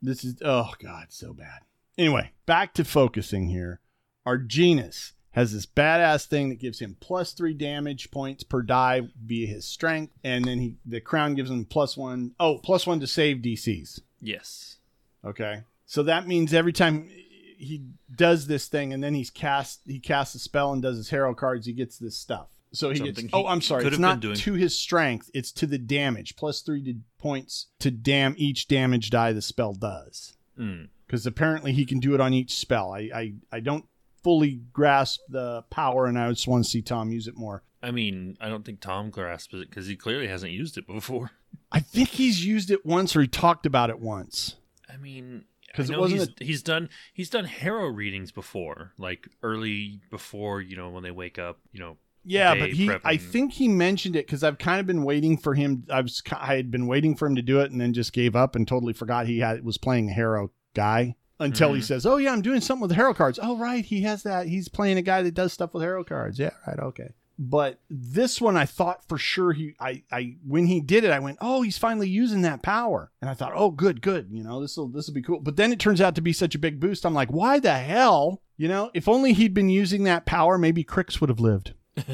This 0.00 0.24
is 0.24 0.36
oh 0.44 0.70
god, 0.82 1.06
so 1.10 1.32
bad. 1.32 1.60
Anyway, 1.96 2.32
back 2.46 2.74
to 2.74 2.84
focusing 2.84 3.48
here. 3.48 3.80
Arginus 4.26 5.12
has 5.34 5.52
this 5.52 5.66
badass 5.66 6.26
thing 6.26 6.48
that 6.48 6.60
gives 6.60 6.78
him 6.78 6.96
plus 7.00 7.32
three 7.32 7.54
damage 7.54 8.10
points 8.12 8.44
per 8.44 8.62
die 8.62 9.02
via 9.24 9.46
his 9.46 9.64
strength, 9.64 10.12
and 10.22 10.44
then 10.44 10.58
he 10.58 10.76
the 10.86 11.00
crown 11.00 11.34
gives 11.34 11.50
him 11.50 11.64
plus 11.64 11.96
one 11.96 12.32
oh 12.38 12.58
plus 12.58 12.86
one 12.86 13.00
to 13.00 13.06
save 13.06 13.38
DCs. 13.38 14.00
Yes. 14.20 14.78
Okay. 15.24 15.62
So 15.86 16.02
that 16.04 16.26
means 16.26 16.54
every 16.54 16.72
time 16.72 17.10
he 17.58 17.82
does 18.14 18.46
this 18.46 18.68
thing 18.68 18.92
and 18.92 19.02
then 19.02 19.14
he's 19.14 19.30
cast 19.30 19.80
he 19.86 19.98
casts 19.98 20.34
a 20.34 20.38
spell 20.38 20.72
and 20.72 20.82
does 20.82 20.96
his 20.96 21.10
harrow 21.10 21.34
cards, 21.34 21.66
he 21.66 21.72
gets 21.72 21.98
this 21.98 22.16
stuff. 22.16 22.48
So 22.72 22.90
he 22.90 22.96
Something 22.96 23.14
gets 23.14 23.20
he 23.22 23.30
Oh, 23.32 23.46
I'm 23.46 23.60
sorry. 23.60 23.86
It's 23.86 23.98
not 23.98 24.22
to 24.22 24.52
his 24.52 24.78
strength, 24.78 25.30
it's 25.34 25.50
to 25.52 25.66
the 25.66 25.78
damage. 25.78 26.36
Plus 26.36 26.60
3 26.60 26.84
to 26.84 26.94
points 27.18 27.66
to 27.80 27.90
dam 27.90 28.34
each 28.38 28.68
damage 28.68 29.10
die 29.10 29.32
the 29.32 29.42
spell 29.42 29.74
does. 29.74 30.36
Mm. 30.58 30.88
Cuz 31.08 31.26
apparently 31.26 31.72
he 31.72 31.84
can 31.84 31.98
do 31.98 32.14
it 32.14 32.20
on 32.20 32.32
each 32.32 32.54
spell. 32.54 32.92
I 32.92 33.10
I 33.12 33.34
I 33.50 33.60
don't 33.60 33.86
fully 34.24 34.62
grasp 34.72 35.20
the 35.28 35.62
power 35.70 36.06
and 36.06 36.18
I 36.18 36.28
just 36.30 36.48
want 36.48 36.64
to 36.64 36.70
see 36.70 36.82
Tom 36.82 37.12
use 37.12 37.28
it 37.28 37.36
more. 37.36 37.62
I 37.82 37.90
mean, 37.90 38.38
I 38.40 38.48
don't 38.48 38.64
think 38.64 38.80
Tom 38.80 39.10
grasps 39.10 39.52
it 39.54 39.68
because 39.68 39.86
he 39.86 39.94
clearly 39.94 40.26
hasn't 40.26 40.52
used 40.52 40.78
it 40.78 40.86
before. 40.86 41.30
I 41.70 41.80
think 41.80 42.08
he's 42.08 42.44
used 42.44 42.70
it 42.70 42.86
once 42.86 43.14
or 43.14 43.20
he 43.20 43.28
talked 43.28 43.66
about 43.66 43.90
it 43.90 44.00
once. 44.00 44.56
I 44.92 44.96
mean, 44.96 45.44
because 45.66 45.90
it 45.90 45.98
wasn't 45.98 46.32
he's, 46.38 46.48
he's 46.48 46.62
done 46.62 46.88
he's 47.12 47.28
done 47.28 47.44
harrow 47.44 47.88
readings 47.88 48.32
before, 48.32 48.92
like 48.96 49.28
early 49.42 50.00
before 50.10 50.60
you 50.60 50.76
know 50.76 50.90
when 50.90 51.02
they 51.02 51.10
wake 51.10 51.38
up. 51.38 51.58
You 51.72 51.80
know, 51.80 51.96
Yeah, 52.24 52.54
but 52.54 52.70
he 52.70 52.90
I 53.04 53.16
think 53.18 53.52
he 53.52 53.68
mentioned 53.68 54.16
it 54.16 54.26
cuz 54.26 54.42
I've 54.42 54.58
kind 54.58 54.80
of 54.80 54.86
been 54.86 55.02
waiting 55.02 55.36
for 55.36 55.54
him 55.54 55.84
I 55.90 56.00
was 56.00 56.22
I 56.32 56.56
had 56.56 56.70
been 56.70 56.86
waiting 56.86 57.14
for 57.16 57.26
him 57.26 57.34
to 57.36 57.42
do 57.42 57.60
it 57.60 57.70
and 57.70 57.80
then 57.80 57.92
just 57.92 58.12
gave 58.12 58.34
up 58.34 58.56
and 58.56 58.66
totally 58.66 58.92
forgot 58.92 59.26
he 59.26 59.40
had 59.40 59.64
was 59.64 59.78
playing 59.78 60.08
harrow 60.08 60.52
guy 60.74 61.16
until 61.40 61.72
he 61.74 61.80
Mhm. 61.80 61.84
says, 61.84 62.06
"Oh 62.06 62.16
yeah, 62.16 62.32
I'm 62.32 62.42
doing 62.42 62.60
something 62.60 62.82
with 62.88 62.92
harrow 62.96 63.14
cards." 63.14 63.38
Oh 63.42 63.56
right, 63.56 63.84
he 63.84 64.02
has 64.02 64.22
that. 64.22 64.46
He's 64.46 64.68
playing 64.68 64.98
a 64.98 65.02
guy 65.02 65.22
that 65.22 65.34
does 65.34 65.52
stuff 65.52 65.74
with 65.74 65.82
harrow 65.82 66.04
cards. 66.04 66.38
Yeah, 66.38 66.50
right, 66.66 66.78
okay. 66.78 67.12
But 67.36 67.80
this 67.90 68.40
one 68.40 68.56
I 68.56 68.64
thought 68.64 69.08
for 69.08 69.18
sure 69.18 69.52
he 69.52 69.74
I 69.80 70.04
I 70.12 70.36
when 70.46 70.66
he 70.66 70.80
did 70.80 71.02
it 71.02 71.10
I 71.10 71.18
went, 71.18 71.38
"Oh, 71.40 71.62
he's 71.62 71.76
finally 71.78 72.08
using 72.08 72.42
that 72.42 72.62
power." 72.62 73.10
And 73.20 73.28
I 73.28 73.34
thought, 73.34 73.52
"Oh, 73.56 73.70
good, 73.72 74.00
good. 74.02 74.28
You 74.30 74.44
know, 74.44 74.60
this 74.60 74.76
will 74.76 74.86
this 74.88 75.08
will 75.08 75.14
be 75.14 75.22
cool." 75.22 75.40
But 75.40 75.56
then 75.56 75.72
it 75.72 75.80
turns 75.80 76.00
out 76.00 76.14
to 76.14 76.20
be 76.20 76.32
such 76.32 76.54
a 76.54 76.58
big 76.60 76.78
boost. 76.78 77.04
I'm 77.04 77.12
like, 77.14 77.32
"Why 77.32 77.58
the 77.58 77.72
hell?" 77.74 78.40
You 78.56 78.68
know, 78.68 78.92
if 78.94 79.08
only 79.08 79.32
he'd 79.32 79.52
been 79.52 79.68
using 79.68 80.04
that 80.04 80.26
power, 80.26 80.56
maybe 80.58 80.84
Crix 80.84 81.20
would 81.20 81.28
have 81.28 81.40
lived. 81.40 81.74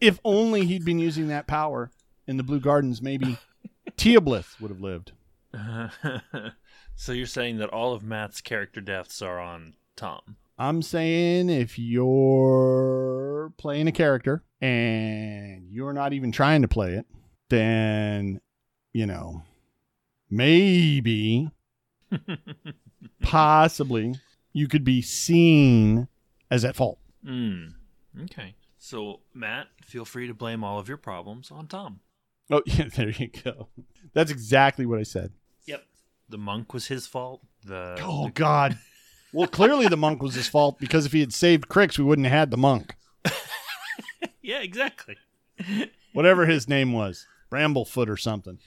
if 0.00 0.18
only 0.24 0.64
he'd 0.66 0.84
been 0.86 0.98
using 0.98 1.28
that 1.28 1.46
power 1.46 1.90
in 2.26 2.38
the 2.38 2.42
Blue 2.42 2.60
Gardens, 2.60 3.02
maybe 3.02 3.36
Teoblith 3.98 4.58
would 4.60 4.70
have 4.70 4.80
lived. 4.80 5.12
so 6.96 7.12
you're 7.12 7.26
saying 7.26 7.58
that 7.58 7.70
all 7.70 7.92
of 7.92 8.02
Matt's 8.02 8.40
character 8.40 8.80
deaths 8.80 9.22
are 9.22 9.38
on 9.38 9.74
Tom? 9.94 10.36
I'm 10.58 10.80
saying 10.80 11.50
if 11.50 11.78
you're 11.78 13.52
playing 13.58 13.88
a 13.88 13.92
character 13.92 14.42
and 14.60 15.68
you're 15.70 15.92
not 15.92 16.14
even 16.14 16.32
trying 16.32 16.62
to 16.62 16.68
play 16.68 16.94
it, 16.94 17.06
then, 17.50 18.40
you 18.92 19.06
know, 19.06 19.42
maybe, 20.30 21.50
possibly, 23.22 24.14
you 24.52 24.66
could 24.66 24.82
be 24.82 25.02
seen 25.02 26.08
as 26.50 26.64
at 26.64 26.74
fault. 26.74 26.98
Mm. 27.24 27.74
Okay. 28.22 28.54
So 28.78 29.20
Matt, 29.34 29.66
feel 29.84 30.06
free 30.06 30.26
to 30.26 30.34
blame 30.34 30.64
all 30.64 30.78
of 30.78 30.88
your 30.88 30.96
problems 30.96 31.50
on 31.50 31.66
Tom. 31.66 32.00
Oh, 32.50 32.62
yeah, 32.66 32.88
there 32.94 33.10
you 33.10 33.28
go. 33.28 33.68
That's 34.14 34.30
exactly 34.30 34.86
what 34.86 34.98
I 34.98 35.02
said. 35.02 35.32
The 36.28 36.38
monk 36.38 36.72
was 36.74 36.86
his 36.88 37.06
fault. 37.06 37.42
The 37.64 37.98
Oh 38.02 38.28
God. 38.28 38.78
Well, 39.32 39.48
clearly 39.48 39.86
the 39.88 39.96
monk 39.96 40.22
was 40.22 40.34
his 40.34 40.48
fault 40.48 40.78
because 40.78 41.06
if 41.06 41.12
he 41.12 41.20
had 41.20 41.32
saved 41.32 41.68
Crix, 41.68 41.98
we 41.98 42.04
wouldn't 42.04 42.26
have 42.26 42.38
had 42.38 42.50
the 42.50 42.56
monk. 42.56 42.94
yeah, 44.42 44.60
exactly. 44.60 45.16
Whatever 46.12 46.46
his 46.46 46.68
name 46.68 46.92
was. 46.92 47.26
Bramblefoot 47.50 48.08
or 48.08 48.16
something. 48.16 48.58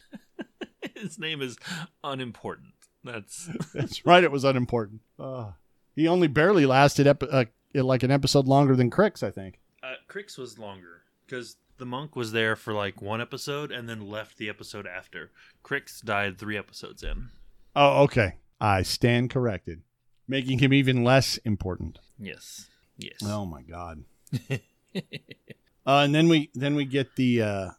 His 0.96 1.20
name 1.20 1.42
is 1.42 1.58
unimportant. 2.04 2.74
That's 3.04 3.50
That's 3.74 4.06
right, 4.06 4.24
it 4.24 4.32
was 4.32 4.44
unimportant. 4.44 5.02
Uh, 5.18 5.52
he 5.96 6.08
only 6.08 6.28
barely 6.28 6.66
lasted 6.66 7.08
ep- 7.08 7.24
uh, 7.24 7.46
like 7.74 8.04
an 8.04 8.12
episode 8.12 8.48
longer 8.48 8.76
than 8.76 8.90
Crix, 8.90 9.22
I 9.24 9.32
think. 9.32 9.60
uh, 9.84 9.94
Crix 10.10 10.38
was 10.38 10.58
longer 10.58 11.02
because 11.26 11.58
the 11.78 11.86
monk 11.86 12.16
was 12.16 12.32
there 12.32 12.56
for 12.56 12.74
like 12.74 13.02
one 13.02 13.22
episode 13.22 13.72
and 13.72 13.88
then 13.88 14.08
left 14.10 14.38
the 14.38 14.50
episode 14.50 14.88
after. 14.88 15.32
Crix 15.64 16.04
died 16.04 16.38
three 16.38 16.58
episodes 16.58 17.04
in. 17.04 17.30
Oh, 17.76 18.04
okay. 18.04 18.36
I 18.60 18.82
stand 18.84 19.30
corrected. 19.30 19.82
Making 20.28 20.60
him 20.60 20.74
even 20.74 21.04
less 21.04 21.38
important. 21.38 22.00
Yes. 22.20 22.68
Yes. 22.98 23.18
Oh 23.24 23.46
my 23.46 23.62
god. 23.62 24.04
uh, 24.52 25.00
and 25.86 26.14
then 26.14 26.28
we 26.30 26.50
then 26.54 26.76
we 26.76 26.86
get 26.86 27.16
the 27.16 27.42
uh, 27.42 27.70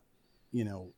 you 0.52 0.64
know 0.64 0.92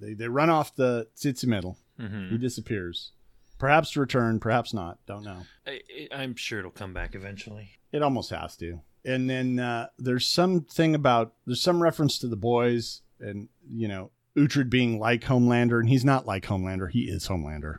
they, 0.00 0.14
they 0.14 0.28
run 0.28 0.50
off 0.50 0.74
the 0.74 1.06
Tzitzimitl. 1.16 1.76
Mhm. 1.98 2.30
He 2.30 2.38
disappears. 2.38 3.12
Perhaps 3.58 3.92
to 3.92 4.00
return, 4.00 4.40
perhaps 4.40 4.72
not. 4.72 4.98
Don't 5.06 5.24
know. 5.24 5.42
I, 5.66 5.80
I- 6.12 6.22
I'm 6.22 6.34
sure 6.34 6.58
it'll 6.60 6.70
come 6.70 6.94
back 6.94 7.14
eventually. 7.14 7.72
It 7.92 8.02
almost 8.02 8.30
has 8.30 8.56
to. 8.58 8.80
And 9.04 9.28
then 9.28 9.58
uh, 9.58 9.88
there's 9.98 10.26
something 10.26 10.94
about 10.94 11.34
there's 11.46 11.60
some 11.62 11.82
reference 11.82 12.18
to 12.18 12.26
the 12.28 12.36
boys 12.36 13.02
and 13.20 13.48
you 13.70 13.88
know 13.88 14.10
Uhtred 14.36 14.70
being 14.70 14.98
like 14.98 15.22
Homelander, 15.22 15.78
and 15.80 15.88
he's 15.88 16.04
not 16.04 16.26
like 16.26 16.44
Homelander. 16.46 16.90
He 16.90 17.02
is 17.02 17.28
Homelander. 17.28 17.78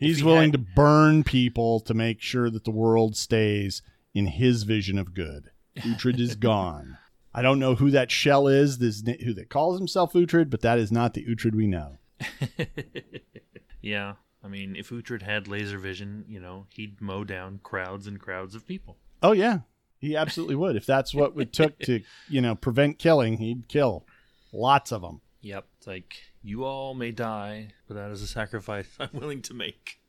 He's 0.00 0.18
he 0.18 0.24
willing 0.24 0.50
had- 0.50 0.66
to 0.66 0.72
burn 0.74 1.24
people 1.24 1.80
to 1.80 1.94
make 1.94 2.20
sure 2.20 2.50
that 2.50 2.64
the 2.64 2.70
world 2.70 3.16
stays 3.16 3.82
in 4.14 4.26
his 4.26 4.62
vision 4.62 4.98
of 4.98 5.14
good. 5.14 5.50
Uhtred 5.76 6.20
is 6.20 6.34
gone. 6.36 6.98
I 7.34 7.42
don't 7.42 7.58
know 7.58 7.74
who 7.74 7.90
that 7.90 8.10
shell 8.12 8.46
is, 8.46 8.78
this 8.78 9.02
who 9.24 9.34
that 9.34 9.48
calls 9.50 9.76
himself 9.78 10.12
Uhtred, 10.12 10.50
but 10.50 10.60
that 10.60 10.78
is 10.78 10.92
not 10.92 11.14
the 11.14 11.24
Uhtred 11.24 11.54
we 11.54 11.66
know. 11.66 11.98
yeah. 13.82 14.14
I 14.42 14.48
mean, 14.48 14.76
if 14.76 14.90
Uhtred 14.90 15.22
had 15.22 15.48
laser 15.48 15.78
vision, 15.78 16.24
you 16.28 16.38
know, 16.38 16.66
he'd 16.70 17.00
mow 17.00 17.24
down 17.24 17.60
crowds 17.62 18.06
and 18.06 18.20
crowds 18.20 18.54
of 18.54 18.66
people. 18.66 18.98
Oh 19.22 19.32
yeah, 19.32 19.60
he 19.98 20.16
absolutely 20.16 20.54
would. 20.54 20.76
If 20.76 20.84
that's 20.86 21.14
what 21.14 21.32
it 21.36 21.52
took 21.52 21.78
to 21.80 22.02
you 22.28 22.40
know 22.40 22.54
prevent 22.54 22.98
killing, 22.98 23.38
he'd 23.38 23.68
kill 23.68 24.04
lots 24.52 24.92
of 24.92 25.02
them. 25.02 25.20
Yep. 25.44 25.66
It's 25.76 25.86
like, 25.86 26.16
you 26.42 26.64
all 26.64 26.94
may 26.94 27.10
die, 27.10 27.68
but 27.86 27.94
that 27.94 28.10
is 28.10 28.22
a 28.22 28.26
sacrifice 28.26 28.88
I'm 28.98 29.10
willing 29.12 29.42
to 29.42 29.54
make. 29.54 30.00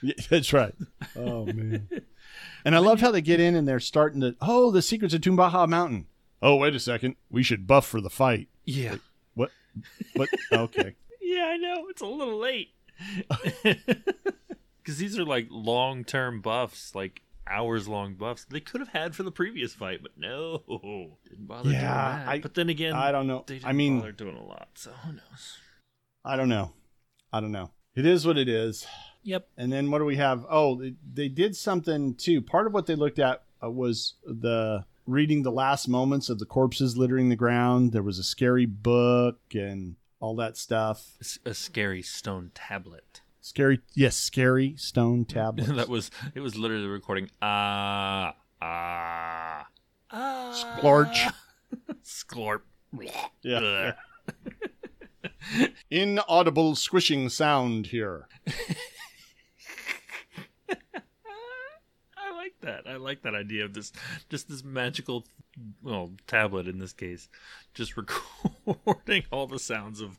Yeah, 0.00 0.14
that's 0.30 0.52
right. 0.52 0.74
Oh 1.16 1.44
man. 1.52 1.88
And 2.64 2.76
I 2.76 2.78
love 2.78 3.00
how 3.00 3.10
they 3.10 3.20
get 3.20 3.40
in 3.40 3.56
and 3.56 3.66
they're 3.66 3.80
starting 3.80 4.20
to 4.20 4.36
oh 4.40 4.70
the 4.70 4.82
secrets 4.82 5.14
of 5.14 5.20
Tumbaha 5.20 5.68
Mountain. 5.68 6.06
Oh 6.40 6.54
wait 6.56 6.76
a 6.76 6.80
second, 6.80 7.16
we 7.28 7.42
should 7.42 7.66
buff 7.66 7.86
for 7.86 8.00
the 8.00 8.10
fight. 8.10 8.48
Yeah. 8.64 8.96
What? 9.34 9.50
What? 10.14 10.28
Okay. 10.52 10.94
yeah, 11.20 11.46
I 11.46 11.56
know. 11.56 11.86
It's 11.88 12.02
a 12.02 12.06
little 12.06 12.38
late. 12.38 12.68
Because 13.62 14.98
these 14.98 15.18
are 15.18 15.24
like 15.24 15.48
long 15.50 16.04
term 16.04 16.40
buffs, 16.40 16.94
like 16.94 17.22
hours 17.50 17.88
long 17.88 18.14
buffs 18.14 18.44
they 18.44 18.60
could 18.60 18.80
have 18.80 18.90
had 18.90 19.14
for 19.16 19.22
the 19.22 19.30
previous 19.30 19.72
fight, 19.74 20.00
but 20.02 20.12
no, 20.16 20.62
didn't 21.28 21.46
bother 21.46 21.70
Yeah, 21.70 21.80
doing 21.80 22.26
that. 22.26 22.28
I- 22.28 22.38
but 22.40 22.54
then 22.54 22.68
again, 22.68 22.94
I 22.94 23.10
don't 23.12 23.26
know. 23.26 23.44
they 23.46 23.54
didn't 23.54 23.68
I 23.68 23.72
mean, 23.72 23.98
bother 23.98 24.12
doing 24.12 24.36
a 24.36 24.44
lot, 24.44 24.68
so 24.74 24.90
who 24.90 25.12
knows? 25.12 25.58
I 26.24 26.36
don't 26.36 26.48
know. 26.48 26.72
I 27.32 27.40
don't 27.40 27.52
know. 27.52 27.70
It 27.94 28.06
is 28.06 28.26
what 28.26 28.38
it 28.38 28.48
is. 28.48 28.86
Yep. 29.22 29.48
And 29.56 29.72
then 29.72 29.90
what 29.90 29.98
do 29.98 30.04
we 30.04 30.16
have? 30.16 30.46
Oh, 30.48 30.76
they, 30.76 30.94
they 31.12 31.28
did 31.28 31.56
something 31.56 32.14
too. 32.14 32.40
Part 32.40 32.66
of 32.66 32.72
what 32.72 32.86
they 32.86 32.94
looked 32.94 33.18
at 33.18 33.42
uh, 33.62 33.70
was 33.70 34.14
the 34.24 34.84
reading 35.06 35.42
the 35.42 35.50
last 35.52 35.88
moments 35.88 36.28
of 36.28 36.38
the 36.38 36.46
corpses 36.46 36.96
littering 36.96 37.28
the 37.28 37.36
ground. 37.36 37.92
There 37.92 38.02
was 38.02 38.18
a 38.18 38.22
scary 38.24 38.66
book 38.66 39.40
and 39.54 39.96
all 40.20 40.36
that 40.36 40.56
stuff. 40.56 41.16
It's 41.20 41.38
a 41.44 41.54
scary 41.54 42.02
stone 42.02 42.50
tablet. 42.54 43.20
Scary, 43.48 43.80
yes, 43.94 44.14
scary 44.14 44.74
stone 44.76 45.24
tablets. 45.24 45.70
that 45.74 45.88
was 45.88 46.10
it. 46.34 46.40
Was 46.40 46.54
literally 46.54 46.86
recording. 46.86 47.30
Ah, 47.40 48.36
ah, 48.60 49.66
ah. 50.10 50.76
Splorch. 50.78 51.32
Sklorp. 52.04 52.60
yeah. 53.40 53.92
Inaudible 55.90 56.74
squishing 56.74 57.30
sound 57.30 57.86
here. 57.86 58.28
I 60.68 62.30
like 62.36 62.52
that. 62.60 62.86
I 62.86 62.96
like 62.96 63.22
that 63.22 63.34
idea 63.34 63.64
of 63.64 63.72
this, 63.72 63.92
just 64.28 64.50
this 64.50 64.62
magical, 64.62 65.24
well, 65.82 66.12
tablet 66.26 66.68
in 66.68 66.80
this 66.80 66.92
case, 66.92 67.30
just 67.72 67.96
recording 68.66 69.24
all 69.32 69.46
the 69.46 69.58
sounds 69.58 70.02
of 70.02 70.18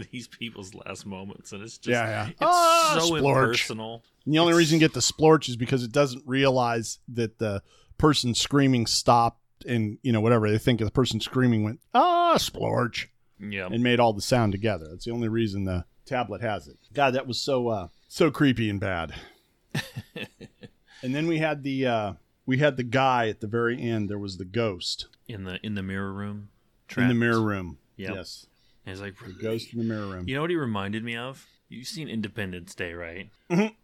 these 0.12 0.28
people's 0.28 0.74
last 0.74 1.06
moments, 1.06 1.52
and 1.52 1.62
it's 1.62 1.78
just, 1.78 1.88
Yeah, 1.92 2.06
yeah. 2.24 2.28
it's 2.28 2.38
Ah, 2.40 2.96
so 3.00 3.10
splorch. 3.12 3.42
impersonal. 3.44 4.02
And 4.24 4.34
the 4.34 4.38
only 4.38 4.50
It's- 4.52 4.58
reason 4.58 4.76
you 4.76 4.80
get 4.80 4.94
the 4.94 5.00
splorch 5.00 5.48
is 5.48 5.56
because 5.56 5.82
it 5.82 5.92
doesn't 5.92 6.22
realize 6.26 6.98
that 7.08 7.38
the 7.38 7.62
person 7.98 8.34
screaming 8.34 8.86
stopped 8.86 9.40
and, 9.66 9.98
you 10.02 10.12
know, 10.12 10.20
whatever. 10.20 10.50
They 10.50 10.58
think 10.58 10.80
the 10.80 10.90
person 10.90 11.20
screaming 11.20 11.62
went, 11.64 11.80
ah, 11.94 12.34
splorch, 12.36 13.06
Yeah, 13.38 13.66
and 13.70 13.82
made 13.82 14.00
all 14.00 14.12
the 14.12 14.22
sound 14.22 14.52
together. 14.52 14.86
That's 14.88 15.04
the 15.04 15.10
only 15.12 15.28
reason 15.28 15.64
the 15.64 15.84
tablet 16.04 16.40
has 16.40 16.66
it. 16.68 16.78
God, 16.92 17.14
that 17.14 17.26
was 17.26 17.38
so, 17.40 17.68
uh, 17.68 17.88
so 18.08 18.30
creepy 18.30 18.68
and 18.70 18.80
bad. 18.80 19.14
and 21.02 21.14
then 21.14 21.26
we 21.26 21.38
had 21.38 21.62
the, 21.62 21.86
uh, 21.86 22.12
we 22.46 22.58
had 22.58 22.76
the 22.76 22.82
guy 22.82 23.28
at 23.28 23.40
the 23.40 23.46
very 23.46 23.80
end. 23.80 24.08
There 24.08 24.18
was 24.18 24.36
the 24.36 24.44
ghost 24.44 25.06
in 25.28 25.44
the 25.44 25.58
in 25.64 25.74
the 25.76 25.82
mirror 25.82 26.12
room, 26.12 26.48
in 26.96 27.08
the 27.08 27.14
mirror 27.14 27.40
room. 27.40 27.78
Yep. 27.96 28.14
Yes. 28.14 28.46
And 28.84 28.94
He's 28.96 29.00
like, 29.00 29.14
The 29.18 29.32
ghost 29.32 29.72
in 29.72 29.78
the 29.78 29.84
mirror 29.84 30.06
room. 30.06 30.28
You 30.28 30.34
know 30.34 30.40
what 30.42 30.50
he 30.50 30.56
reminded 30.56 31.04
me 31.04 31.16
of? 31.16 31.46
You've 31.68 31.86
seen 31.88 32.08
Independence 32.08 32.74
Day, 32.74 32.92
right? 32.92 33.30
Mhm. 33.50 33.74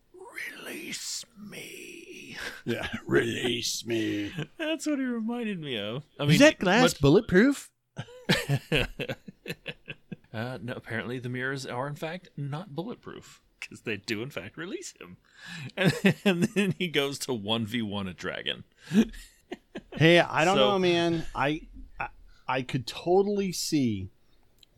Release 0.64 1.24
me. 1.38 2.36
Yeah. 2.64 2.86
Release 3.06 3.84
me. 3.86 4.32
That's 4.58 4.86
what 4.86 4.98
he 4.98 5.04
reminded 5.04 5.60
me 5.60 5.78
of. 5.78 6.04
I 6.18 6.24
mean, 6.24 6.32
Is 6.32 6.38
that 6.40 6.58
glass 6.58 6.94
bulletproof? 6.94 7.70
uh, 10.32 10.58
no, 10.62 10.72
apparently 10.74 11.18
the 11.18 11.28
mirrors 11.28 11.66
are 11.66 11.86
in 11.88 11.94
fact 11.94 12.28
not 12.36 12.74
bulletproof 12.74 13.40
because 13.60 13.80
they 13.82 13.96
do 13.96 14.22
in 14.22 14.30
fact 14.30 14.56
release 14.56 14.94
him, 15.00 15.16
and, 15.76 15.92
and 16.24 16.44
then 16.44 16.74
he 16.78 16.88
goes 16.88 17.18
to 17.20 17.32
one 17.34 17.66
v 17.66 17.82
one 17.82 18.06
a 18.06 18.14
dragon. 18.14 18.64
Hey, 19.92 20.20
I 20.20 20.44
don't 20.44 20.56
So- 20.56 20.70
know, 20.72 20.78
man. 20.78 21.24
I, 21.34 21.62
I 21.98 22.08
I 22.46 22.62
could 22.62 22.86
totally 22.86 23.52
see, 23.52 24.10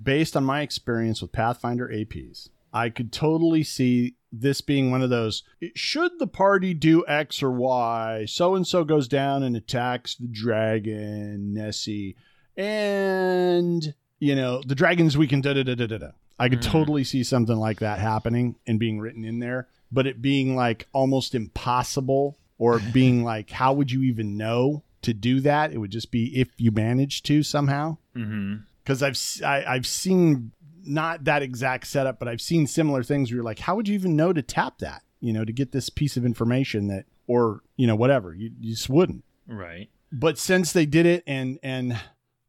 based 0.02 0.37
on 0.37 0.45
my 0.45 0.62
experience 0.62 1.21
with 1.23 1.33
Pathfinder 1.33 1.88
APs, 1.88 2.49
I 2.73 2.88
could 2.90 3.12
totally 3.12 3.62
see 3.64 4.14
this 4.33 4.61
being 4.61 4.90
one 4.90 5.02
of 5.02 5.11
those. 5.11 5.42
Should 5.75 6.12
the 6.19 6.26
party 6.28 6.73
do 6.75 7.04
X 7.09 7.42
or 7.42 7.50
Y, 7.50 8.25
so 8.29 8.55
and 8.55 8.66
so 8.66 8.85
goes 8.85 9.09
down 9.09 9.42
and 9.42 9.57
attacks 9.57 10.14
the 10.14 10.29
dragon 10.29 11.53
Nessie, 11.53 12.16
and 12.57 13.94
you 14.18 14.35
know 14.37 14.62
the 14.66 14.75
dragon's 14.75 15.16
weakened. 15.18 15.42
Da 15.42 15.55
da 15.55 15.62
da 15.62 15.75
da 15.75 15.87
da. 15.87 15.98
da. 15.98 16.11
I 16.38 16.48
could 16.48 16.61
Mhm. 16.61 16.70
totally 16.72 17.05
see 17.05 17.22
something 17.22 17.57
like 17.57 17.81
that 17.81 17.98
happening 17.98 18.57
and 18.66 18.79
being 18.79 18.98
written 18.98 19.25
in 19.25 19.40
there, 19.40 19.68
but 19.92 20.07
it 20.07 20.22
being 20.22 20.57
like 20.57 20.87
almost 20.92 21.35
impossible, 21.35 22.38
or 22.57 22.79
being 22.94 23.25
like, 23.25 23.51
how 23.51 23.72
would 23.75 23.90
you 23.90 24.03
even 24.05 24.37
know 24.38 24.83
to 25.03 25.12
do 25.12 25.40
that? 25.40 25.72
It 25.72 25.79
would 25.79 25.90
just 25.90 26.11
be 26.11 26.38
if 26.38 26.48
you 26.57 26.70
managed 26.70 27.27
to 27.27 27.42
somehow 27.42 27.96
Mm-hmm. 28.16 28.62
Because 28.85 29.03
I've 29.03 29.12
s- 29.12 29.43
I, 29.43 29.75
have 29.75 29.87
seen 29.87 30.53
not 30.85 31.25
that 31.25 31.43
exact 31.43 31.87
setup, 31.87 32.19
but 32.19 32.29
I've 32.29 32.40
seen 32.40 32.66
similar 32.66 33.03
things 33.03 33.31
where 33.31 33.37
you're 33.37 33.45
like, 33.45 33.59
how 33.61 33.77
would 33.77 33.87
you 33.88 33.95
even 33.95 34.16
know 34.16 34.33
to 34.33 34.43
tap 34.43 34.79
that? 34.79 35.03
You 35.21 35.33
know, 35.33 35.45
to 35.45 35.53
get 35.53 35.73
this 35.73 35.90
piece 35.90 36.16
of 36.16 36.25
information 36.25 36.88
that, 36.88 37.05
or 37.27 37.61
you 37.77 37.87
know, 37.87 37.97
whatever. 37.97 38.35
You, 38.35 38.51
you 38.61 38.73
just 38.75 38.88
wouldn't. 38.88 39.25
Right. 39.47 39.90
But 40.12 40.38
since 40.38 40.73
they 40.73 40.87
did 40.87 41.07
it, 41.07 41.23
and 41.27 41.59
and 41.62 42.01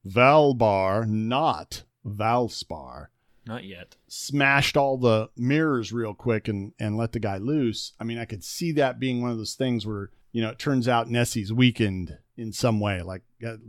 Valbar, 0.08 1.08
not 1.08 1.84
Valspar, 2.08 3.08
Not 3.46 3.64
yet. 3.64 3.96
smashed 4.08 4.76
all 4.78 4.98
the 4.98 5.30
mirrors 5.38 5.92
real 5.94 6.14
quick 6.14 6.48
and 6.48 6.74
and 6.80 6.98
let 6.98 7.12
the 7.12 7.20
guy 7.20 7.38
loose. 7.38 7.94
I 8.00 8.04
mean, 8.04 8.18
I 8.18 8.26
could 8.26 8.44
see 8.44 8.72
that 8.74 9.00
being 9.00 9.22
one 9.22 9.32
of 9.32 9.38
those 9.38 9.54
things 9.56 9.86
where 9.86 10.10
you 10.32 10.42
know 10.42 10.50
it 10.50 10.60
turns 10.60 10.88
out 10.88 11.10
Nessie's 11.10 11.54
weakened 11.54 12.18
in 12.38 12.52
some 12.54 12.80
way, 12.80 13.02
like 13.02 13.22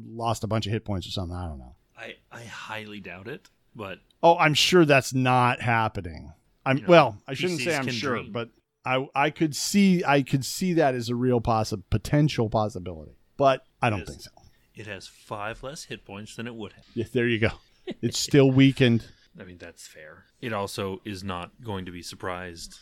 lost 0.07 0.45
a 0.45 0.47
bunch 0.47 0.67
of 0.67 0.73
hit 0.73 0.85
points 0.85 1.07
or 1.07 1.11
something. 1.11 1.37
I 1.37 1.47
don't 1.47 1.59
know. 1.59 1.75
I 2.03 2.15
I 2.31 2.43
highly 2.45 3.01
doubt 3.01 3.29
it, 3.29 3.49
but 3.75 3.99
Oh, 4.23 4.37
I'm 4.39 4.55
sure 4.55 4.85
that's 4.85 5.13
not 5.15 5.61
happening. 5.61 6.33
I'm 6.67 6.77
You 6.79 6.83
know, 6.85 6.89
well, 6.89 7.19
I 7.27 7.35
shouldn't 7.35 7.61
PCs 7.61 7.65
say 7.65 7.77
I'm 7.77 7.89
sure, 7.89 8.17
dream. 8.21 8.33
but 8.33 8.51
I 8.85 9.07
I 9.15 9.31
could 9.31 9.55
see 9.57 10.05
I 10.05 10.23
could 10.23 10.45
see 10.45 10.73
that 10.75 10.95
as 10.95 11.09
a 11.09 11.15
real 11.15 11.41
possi- 11.41 11.83
potential 11.91 12.49
possibility. 12.51 13.13
But 13.37 13.65
I 13.81 13.91
don't 13.91 14.07
think 14.07 14.23
so. 14.23 14.31
it 14.75 14.87
has 14.87 15.07
five 15.09 15.63
less 15.63 15.85
hit 15.85 16.05
points 16.05 16.37
than 16.37 16.47
it 16.47 16.55
would 16.55 16.73
have. 16.75 16.85
Yeah, 16.95 17.07
there 17.13 17.27
you 17.29 17.39
go. 17.39 17.51
It's 18.01 18.19
still 18.19 18.51
weakened. 18.51 19.05
I 19.41 19.45
mean, 19.45 19.59
that's 19.59 19.87
fair. 19.89 20.27
It 20.41 20.53
also 20.53 21.01
is 21.05 21.25
not 21.25 21.51
going 21.65 21.85
to 21.87 21.91
be 21.91 22.03
surprised. 22.03 22.79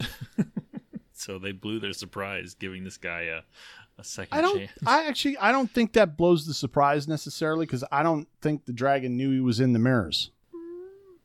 so 1.12 1.38
they 1.38 1.52
blew 1.52 1.78
their 1.78 1.92
surprise, 1.92 2.54
giving 2.54 2.82
this 2.84 2.96
guy 2.96 3.22
a, 3.22 3.40
a 3.98 4.04
second 4.04 4.36
I 4.36 4.40
don't 4.40 4.58
chance. 4.58 4.72
I 4.86 5.06
actually 5.06 5.38
I 5.38 5.52
don't 5.52 5.70
think 5.70 5.92
that 5.94 6.16
blows 6.16 6.46
the 6.46 6.54
surprise 6.54 7.06
necessarily 7.08 7.66
cuz 7.66 7.84
I 7.92 8.02
don't 8.02 8.28
think 8.40 8.64
the 8.64 8.72
dragon 8.72 9.16
knew 9.16 9.30
he 9.30 9.40
was 9.40 9.60
in 9.60 9.72
the 9.72 9.78
mirrors. 9.78 10.30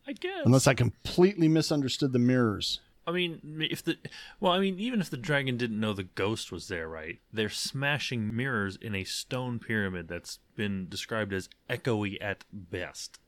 I 0.07 0.13
guess. 0.13 0.41
Unless 0.45 0.65
I 0.65 0.73
completely 0.73 1.47
misunderstood 1.47 2.13
the 2.13 2.19
mirrors. 2.19 2.79
I 3.05 3.11
mean, 3.11 3.65
if 3.71 3.83
the 3.83 3.97
well, 4.39 4.53
I 4.53 4.59
mean, 4.59 4.79
even 4.79 5.01
if 5.01 5.09
the 5.09 5.17
dragon 5.17 5.57
didn't 5.57 5.79
know 5.79 5.93
the 5.93 6.03
ghost 6.03 6.51
was 6.51 6.67
there, 6.67 6.87
right? 6.87 7.19
They're 7.33 7.49
smashing 7.49 8.35
mirrors 8.35 8.75
in 8.75 8.93
a 8.93 9.03
stone 9.03 9.57
pyramid 9.57 10.07
that's 10.07 10.37
been 10.55 10.87
described 10.89 11.33
as 11.33 11.49
echoey 11.69 12.17
at 12.21 12.43
best. 12.53 13.19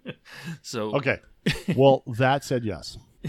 so, 0.62 0.96
Okay. 0.96 1.18
Well, 1.76 2.02
that 2.06 2.44
said 2.44 2.64
yes. 2.64 2.98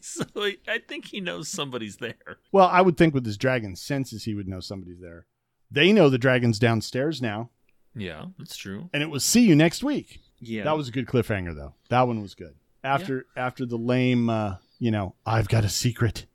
so 0.00 0.24
I, 0.36 0.56
I 0.66 0.78
think 0.78 1.06
he 1.06 1.20
knows 1.20 1.48
somebody's 1.48 1.96
there. 1.96 2.37
Well, 2.52 2.68
I 2.68 2.80
would 2.80 2.96
think 2.96 3.14
with 3.14 3.26
his 3.26 3.36
dragon 3.36 3.76
senses 3.76 4.24
he 4.24 4.34
would 4.34 4.48
know 4.48 4.60
somebody's 4.60 5.00
there. 5.00 5.26
They 5.70 5.92
know 5.92 6.08
the 6.08 6.18
dragon's 6.18 6.58
downstairs 6.58 7.20
now, 7.20 7.50
Yeah, 7.94 8.26
that's 8.38 8.56
true. 8.56 8.88
and 8.92 9.02
it 9.02 9.10
was 9.10 9.24
see 9.24 9.42
you 9.46 9.54
next 9.54 9.84
week. 9.84 10.20
Yeah, 10.40 10.64
That 10.64 10.76
was 10.76 10.88
a 10.88 10.92
good 10.92 11.06
cliffhanger 11.06 11.54
though. 11.54 11.74
That 11.90 12.06
one 12.06 12.22
was 12.22 12.34
good. 12.34 12.54
After 12.84 13.26
after 13.36 13.66
the 13.66 13.76
lame 13.76 14.30
uh, 14.30 14.56
you 14.78 14.90
know, 14.90 15.14
I've 15.26 15.48
got 15.48 15.64
a 15.64 15.68
secret. 15.68 16.26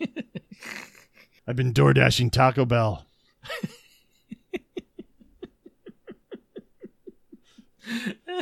I've 1.46 1.54
been 1.56 1.72
door 1.72 1.92
dashing 1.94 2.30
Taco 2.30 2.64
Bell. 2.64 3.06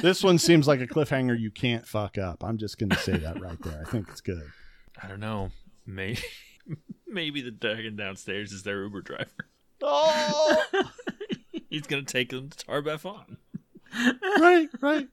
this 0.02 0.22
one 0.24 0.38
seems 0.38 0.66
like 0.66 0.80
a 0.80 0.86
cliffhanger 0.86 1.38
you 1.38 1.50
can't 1.50 1.86
fuck 1.86 2.16
up. 2.18 2.42
I'm 2.42 2.56
just 2.58 2.78
gonna 2.78 2.96
say 2.96 3.16
that 3.18 3.40
right 3.40 3.60
there. 3.62 3.82
I 3.86 3.90
think 3.90 4.08
it's 4.08 4.20
good. 4.20 4.44
I 5.02 5.08
don't 5.08 5.20
know. 5.20 5.50
Maybe 5.86 6.20
maybe 7.14 7.40
the 7.40 7.50
dragon 7.50 7.96
downstairs 7.96 8.52
is 8.52 8.62
their 8.62 8.82
Uber 8.82 9.02
driver. 9.02 9.48
Oh 9.82 10.64
He's 11.70 11.86
gonna 11.86 12.02
take 12.02 12.30
them 12.30 12.50
to 12.50 12.58
Tar-Baphon. 12.58 13.36
right, 14.40 14.68
right. 14.80 15.08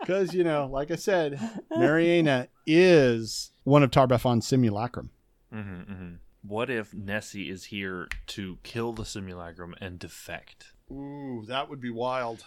Because 0.00 0.34
you 0.34 0.44
know, 0.44 0.68
like 0.70 0.90
I 0.90 0.96
said, 0.96 1.38
Mariana 1.70 2.48
is 2.66 3.50
one 3.64 3.82
of 3.82 3.90
Tar-Baphon's 3.90 4.46
simulacrum. 4.46 5.10
Mm-hmm, 5.52 5.92
mm-hmm. 5.92 6.14
What 6.42 6.70
if 6.70 6.94
Nessie 6.94 7.50
is 7.50 7.64
here 7.64 8.08
to 8.28 8.58
kill 8.62 8.92
the 8.92 9.04
simulacrum 9.04 9.74
and 9.80 9.98
defect? 9.98 10.72
Ooh, 10.90 11.44
that 11.48 11.68
would 11.68 11.80
be 11.80 11.90
wild. 11.90 12.44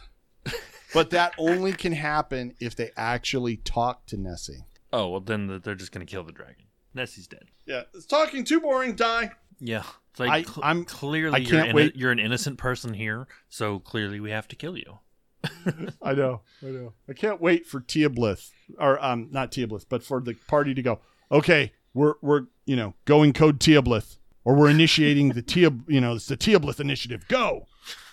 but 0.93 1.11
that 1.11 1.33
only 1.37 1.73
can 1.73 1.91
happen 1.93 2.55
if 2.59 2.75
they 2.75 2.91
actually 2.97 3.57
talk 3.57 4.05
to 4.07 4.17
Nessie. 4.17 4.65
Oh 4.91 5.09
well, 5.09 5.21
then 5.21 5.61
they're 5.63 5.75
just 5.75 5.91
gonna 5.91 6.05
kill 6.05 6.23
the 6.23 6.31
dragon. 6.31 6.65
Nessie's 6.93 7.27
dead. 7.27 7.45
Yeah, 7.65 7.83
it's 7.93 8.05
talking 8.05 8.43
too 8.43 8.59
boring. 8.59 8.95
Die. 8.95 9.31
Yeah, 9.59 9.83
it's 10.11 10.19
like 10.19 10.29
I- 10.29 10.41
cl- 10.43 10.63
I'm- 10.63 10.85
clearly 10.85 11.35
I 11.35 11.37
you're, 11.39 11.63
can't 11.63 11.75
wait- 11.75 11.95
you're 11.95 12.11
an 12.11 12.19
innocent 12.19 12.57
person 12.57 12.93
here, 12.93 13.27
so 13.49 13.79
clearly 13.79 14.19
we 14.19 14.31
have 14.31 14.47
to 14.49 14.55
kill 14.55 14.77
you. 14.77 14.99
I 16.03 16.13
know, 16.13 16.41
I 16.61 16.67
know. 16.67 16.93
I 17.09 17.13
can't 17.13 17.41
wait 17.41 17.65
for 17.65 17.81
Teoblith, 17.81 18.51
or 18.77 19.03
um, 19.03 19.27
not 19.31 19.51
Teoblith, 19.51 19.85
but 19.89 20.03
for 20.03 20.19
the 20.21 20.33
party 20.47 20.73
to 20.75 20.81
go. 20.81 20.99
Okay, 21.31 21.71
we're 21.93 22.13
we're 22.21 22.45
you 22.65 22.75
know 22.75 22.93
going 23.05 23.33
code 23.33 23.59
Teoblith, 23.59 24.17
or 24.43 24.55
we're 24.55 24.69
initiating 24.69 25.29
the 25.29 25.41
Tia, 25.41 25.71
you 25.87 25.99
know, 26.01 26.13
it's 26.15 26.27
the 26.27 26.37
Teoblith 26.37 26.79
initiative. 26.79 27.27
Go, 27.27 27.65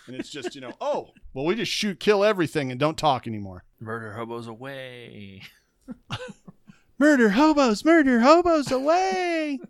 and 0.07 0.17
it's 0.17 0.31
just 0.31 0.55
you 0.55 0.61
know, 0.63 0.73
oh, 0.81 1.11
well, 1.35 1.45
we 1.45 1.55
just 1.55 1.71
shoot, 1.73 2.01
kill 2.01 2.25
everything, 2.25 2.71
and 2.71 2.81
don't 2.81 2.97
talk 2.97 3.27
anymore. 3.27 3.65
Murder 3.81 4.13
hobos 4.15 4.47
away. 4.47 5.43
Murder 6.99 7.31
hobos, 7.31 7.85
murder 7.85 8.21
hobos 8.21 8.71
away. 8.71 9.61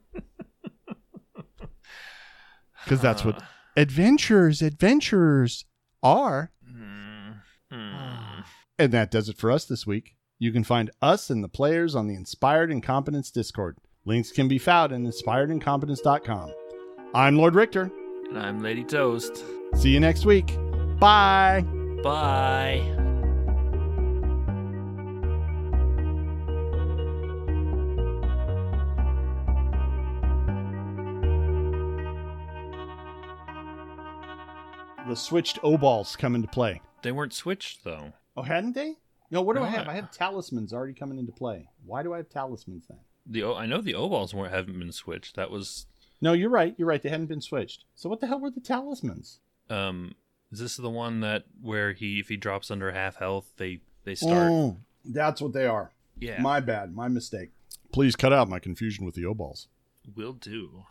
Because 2.85 3.03
that's 3.03 3.23
what 3.23 3.43
adventurers, 3.77 4.63
adventurers 4.63 5.67
are. 6.03 6.53
Mm, 6.67 7.35
mm. 7.71 8.45
And 8.79 8.93
that 8.93 9.11
does 9.11 9.29
it 9.29 9.37
for 9.37 9.51
us 9.51 9.67
this 9.67 9.87
week. 9.87 10.15
You 10.39 10.53
can 10.53 10.65
find 10.65 10.91
us 11.03 11.29
and 11.29 11.45
the 11.45 11.49
players 11.49 11.95
on 11.95 12.07
the 12.07 12.15
Inspired 12.15 12.71
Incompetence 12.71 13.31
Discord. 13.31 13.77
Links 14.07 14.33
can 14.33 14.49
be 14.49 14.59
found 14.59 14.93
at 14.93 15.01
inspiredincompetence.com. 15.01 16.55
I'm 17.15 17.37
Lord 17.37 17.55
Richter. 17.55 17.91
And 18.31 18.39
I'm 18.39 18.61
Lady 18.61 18.85
Toast. 18.85 19.45
See 19.75 19.91
you 19.91 20.01
next 20.01 20.25
week. 20.25 20.57
Bye. 20.99 21.63
Bye. 22.03 22.95
The 35.09 35.17
switched 35.17 35.59
O 35.63 35.79
balls 35.79 36.17
come 36.17 36.35
into 36.35 36.49
play. 36.49 36.81
They 37.03 37.13
weren't 37.13 37.33
switched 37.33 37.83
though. 37.85 38.13
Oh, 38.37 38.43
hadn't 38.43 38.75
they? 38.75 38.97
No, 39.31 39.43
what 39.43 39.55
do 39.55 39.61
No, 39.61 39.67
I 39.67 39.71
have? 39.71 39.89
I- 39.89 39.93
I 39.93 39.95
have 39.95 40.11
talismans 40.11 40.73
already 40.73 40.93
coming 40.95 41.19
into 41.19 41.33
play. 41.33 41.69
Why 41.85 42.03
do 42.03 42.13
I 42.13 42.19
have 42.19 42.29
talismans 42.29 42.87
then? 42.89 42.99
The 43.27 43.43
O- 43.43 43.55
I 43.55 43.67
know 43.67 43.81
the 43.81 43.95
O 43.95 44.09
balls 44.09 44.35
weren't 44.35 44.53
haven't 44.53 44.79
been 44.79 44.93
switched. 44.93 45.37
That 45.37 45.51
was 45.51 45.87
No, 46.21 46.33
you're 46.35 46.51
right. 46.51 46.75
You're 46.79 46.89
right. 46.89 47.03
They 47.03 47.09
hadn't 47.09 47.27
been 47.27 47.41
switched. 47.41 47.85
So 47.95 48.09
what 48.09 48.21
the 48.21 48.27
hell 48.27 48.41
were 48.41 48.51
the 48.51 48.61
talismans? 48.61 49.41
um. 49.71 50.15
Is 50.51 50.61
this 50.61 50.77
the 50.77 50.89
one 50.91 51.21
that 51.21 51.45
where 51.61 51.93
he 51.93 52.21
if 52.21 52.29
he 52.29 52.37
drops 52.39 52.71
under 52.71 52.91
half 52.93 53.17
health 53.17 53.53
they 53.59 53.81
they 54.05 54.15
start? 54.15 54.51
Oh, 54.51 54.77
that's 55.05 55.41
what 55.43 55.53
they 55.53 55.67
are. 55.67 55.93
yeah, 56.19 56.41
My 56.41 56.61
bad. 56.61 56.95
My 56.95 57.09
mistake. 57.09 57.51
Please 57.93 58.17
cut 58.17 58.33
out 58.33 58.49
my 58.49 58.59
confusion 58.59 59.05
with 59.05 59.15
the 59.15 59.25
O 59.27 59.35
balls. 59.35 59.69
will 60.17 60.33
do. 60.33 60.85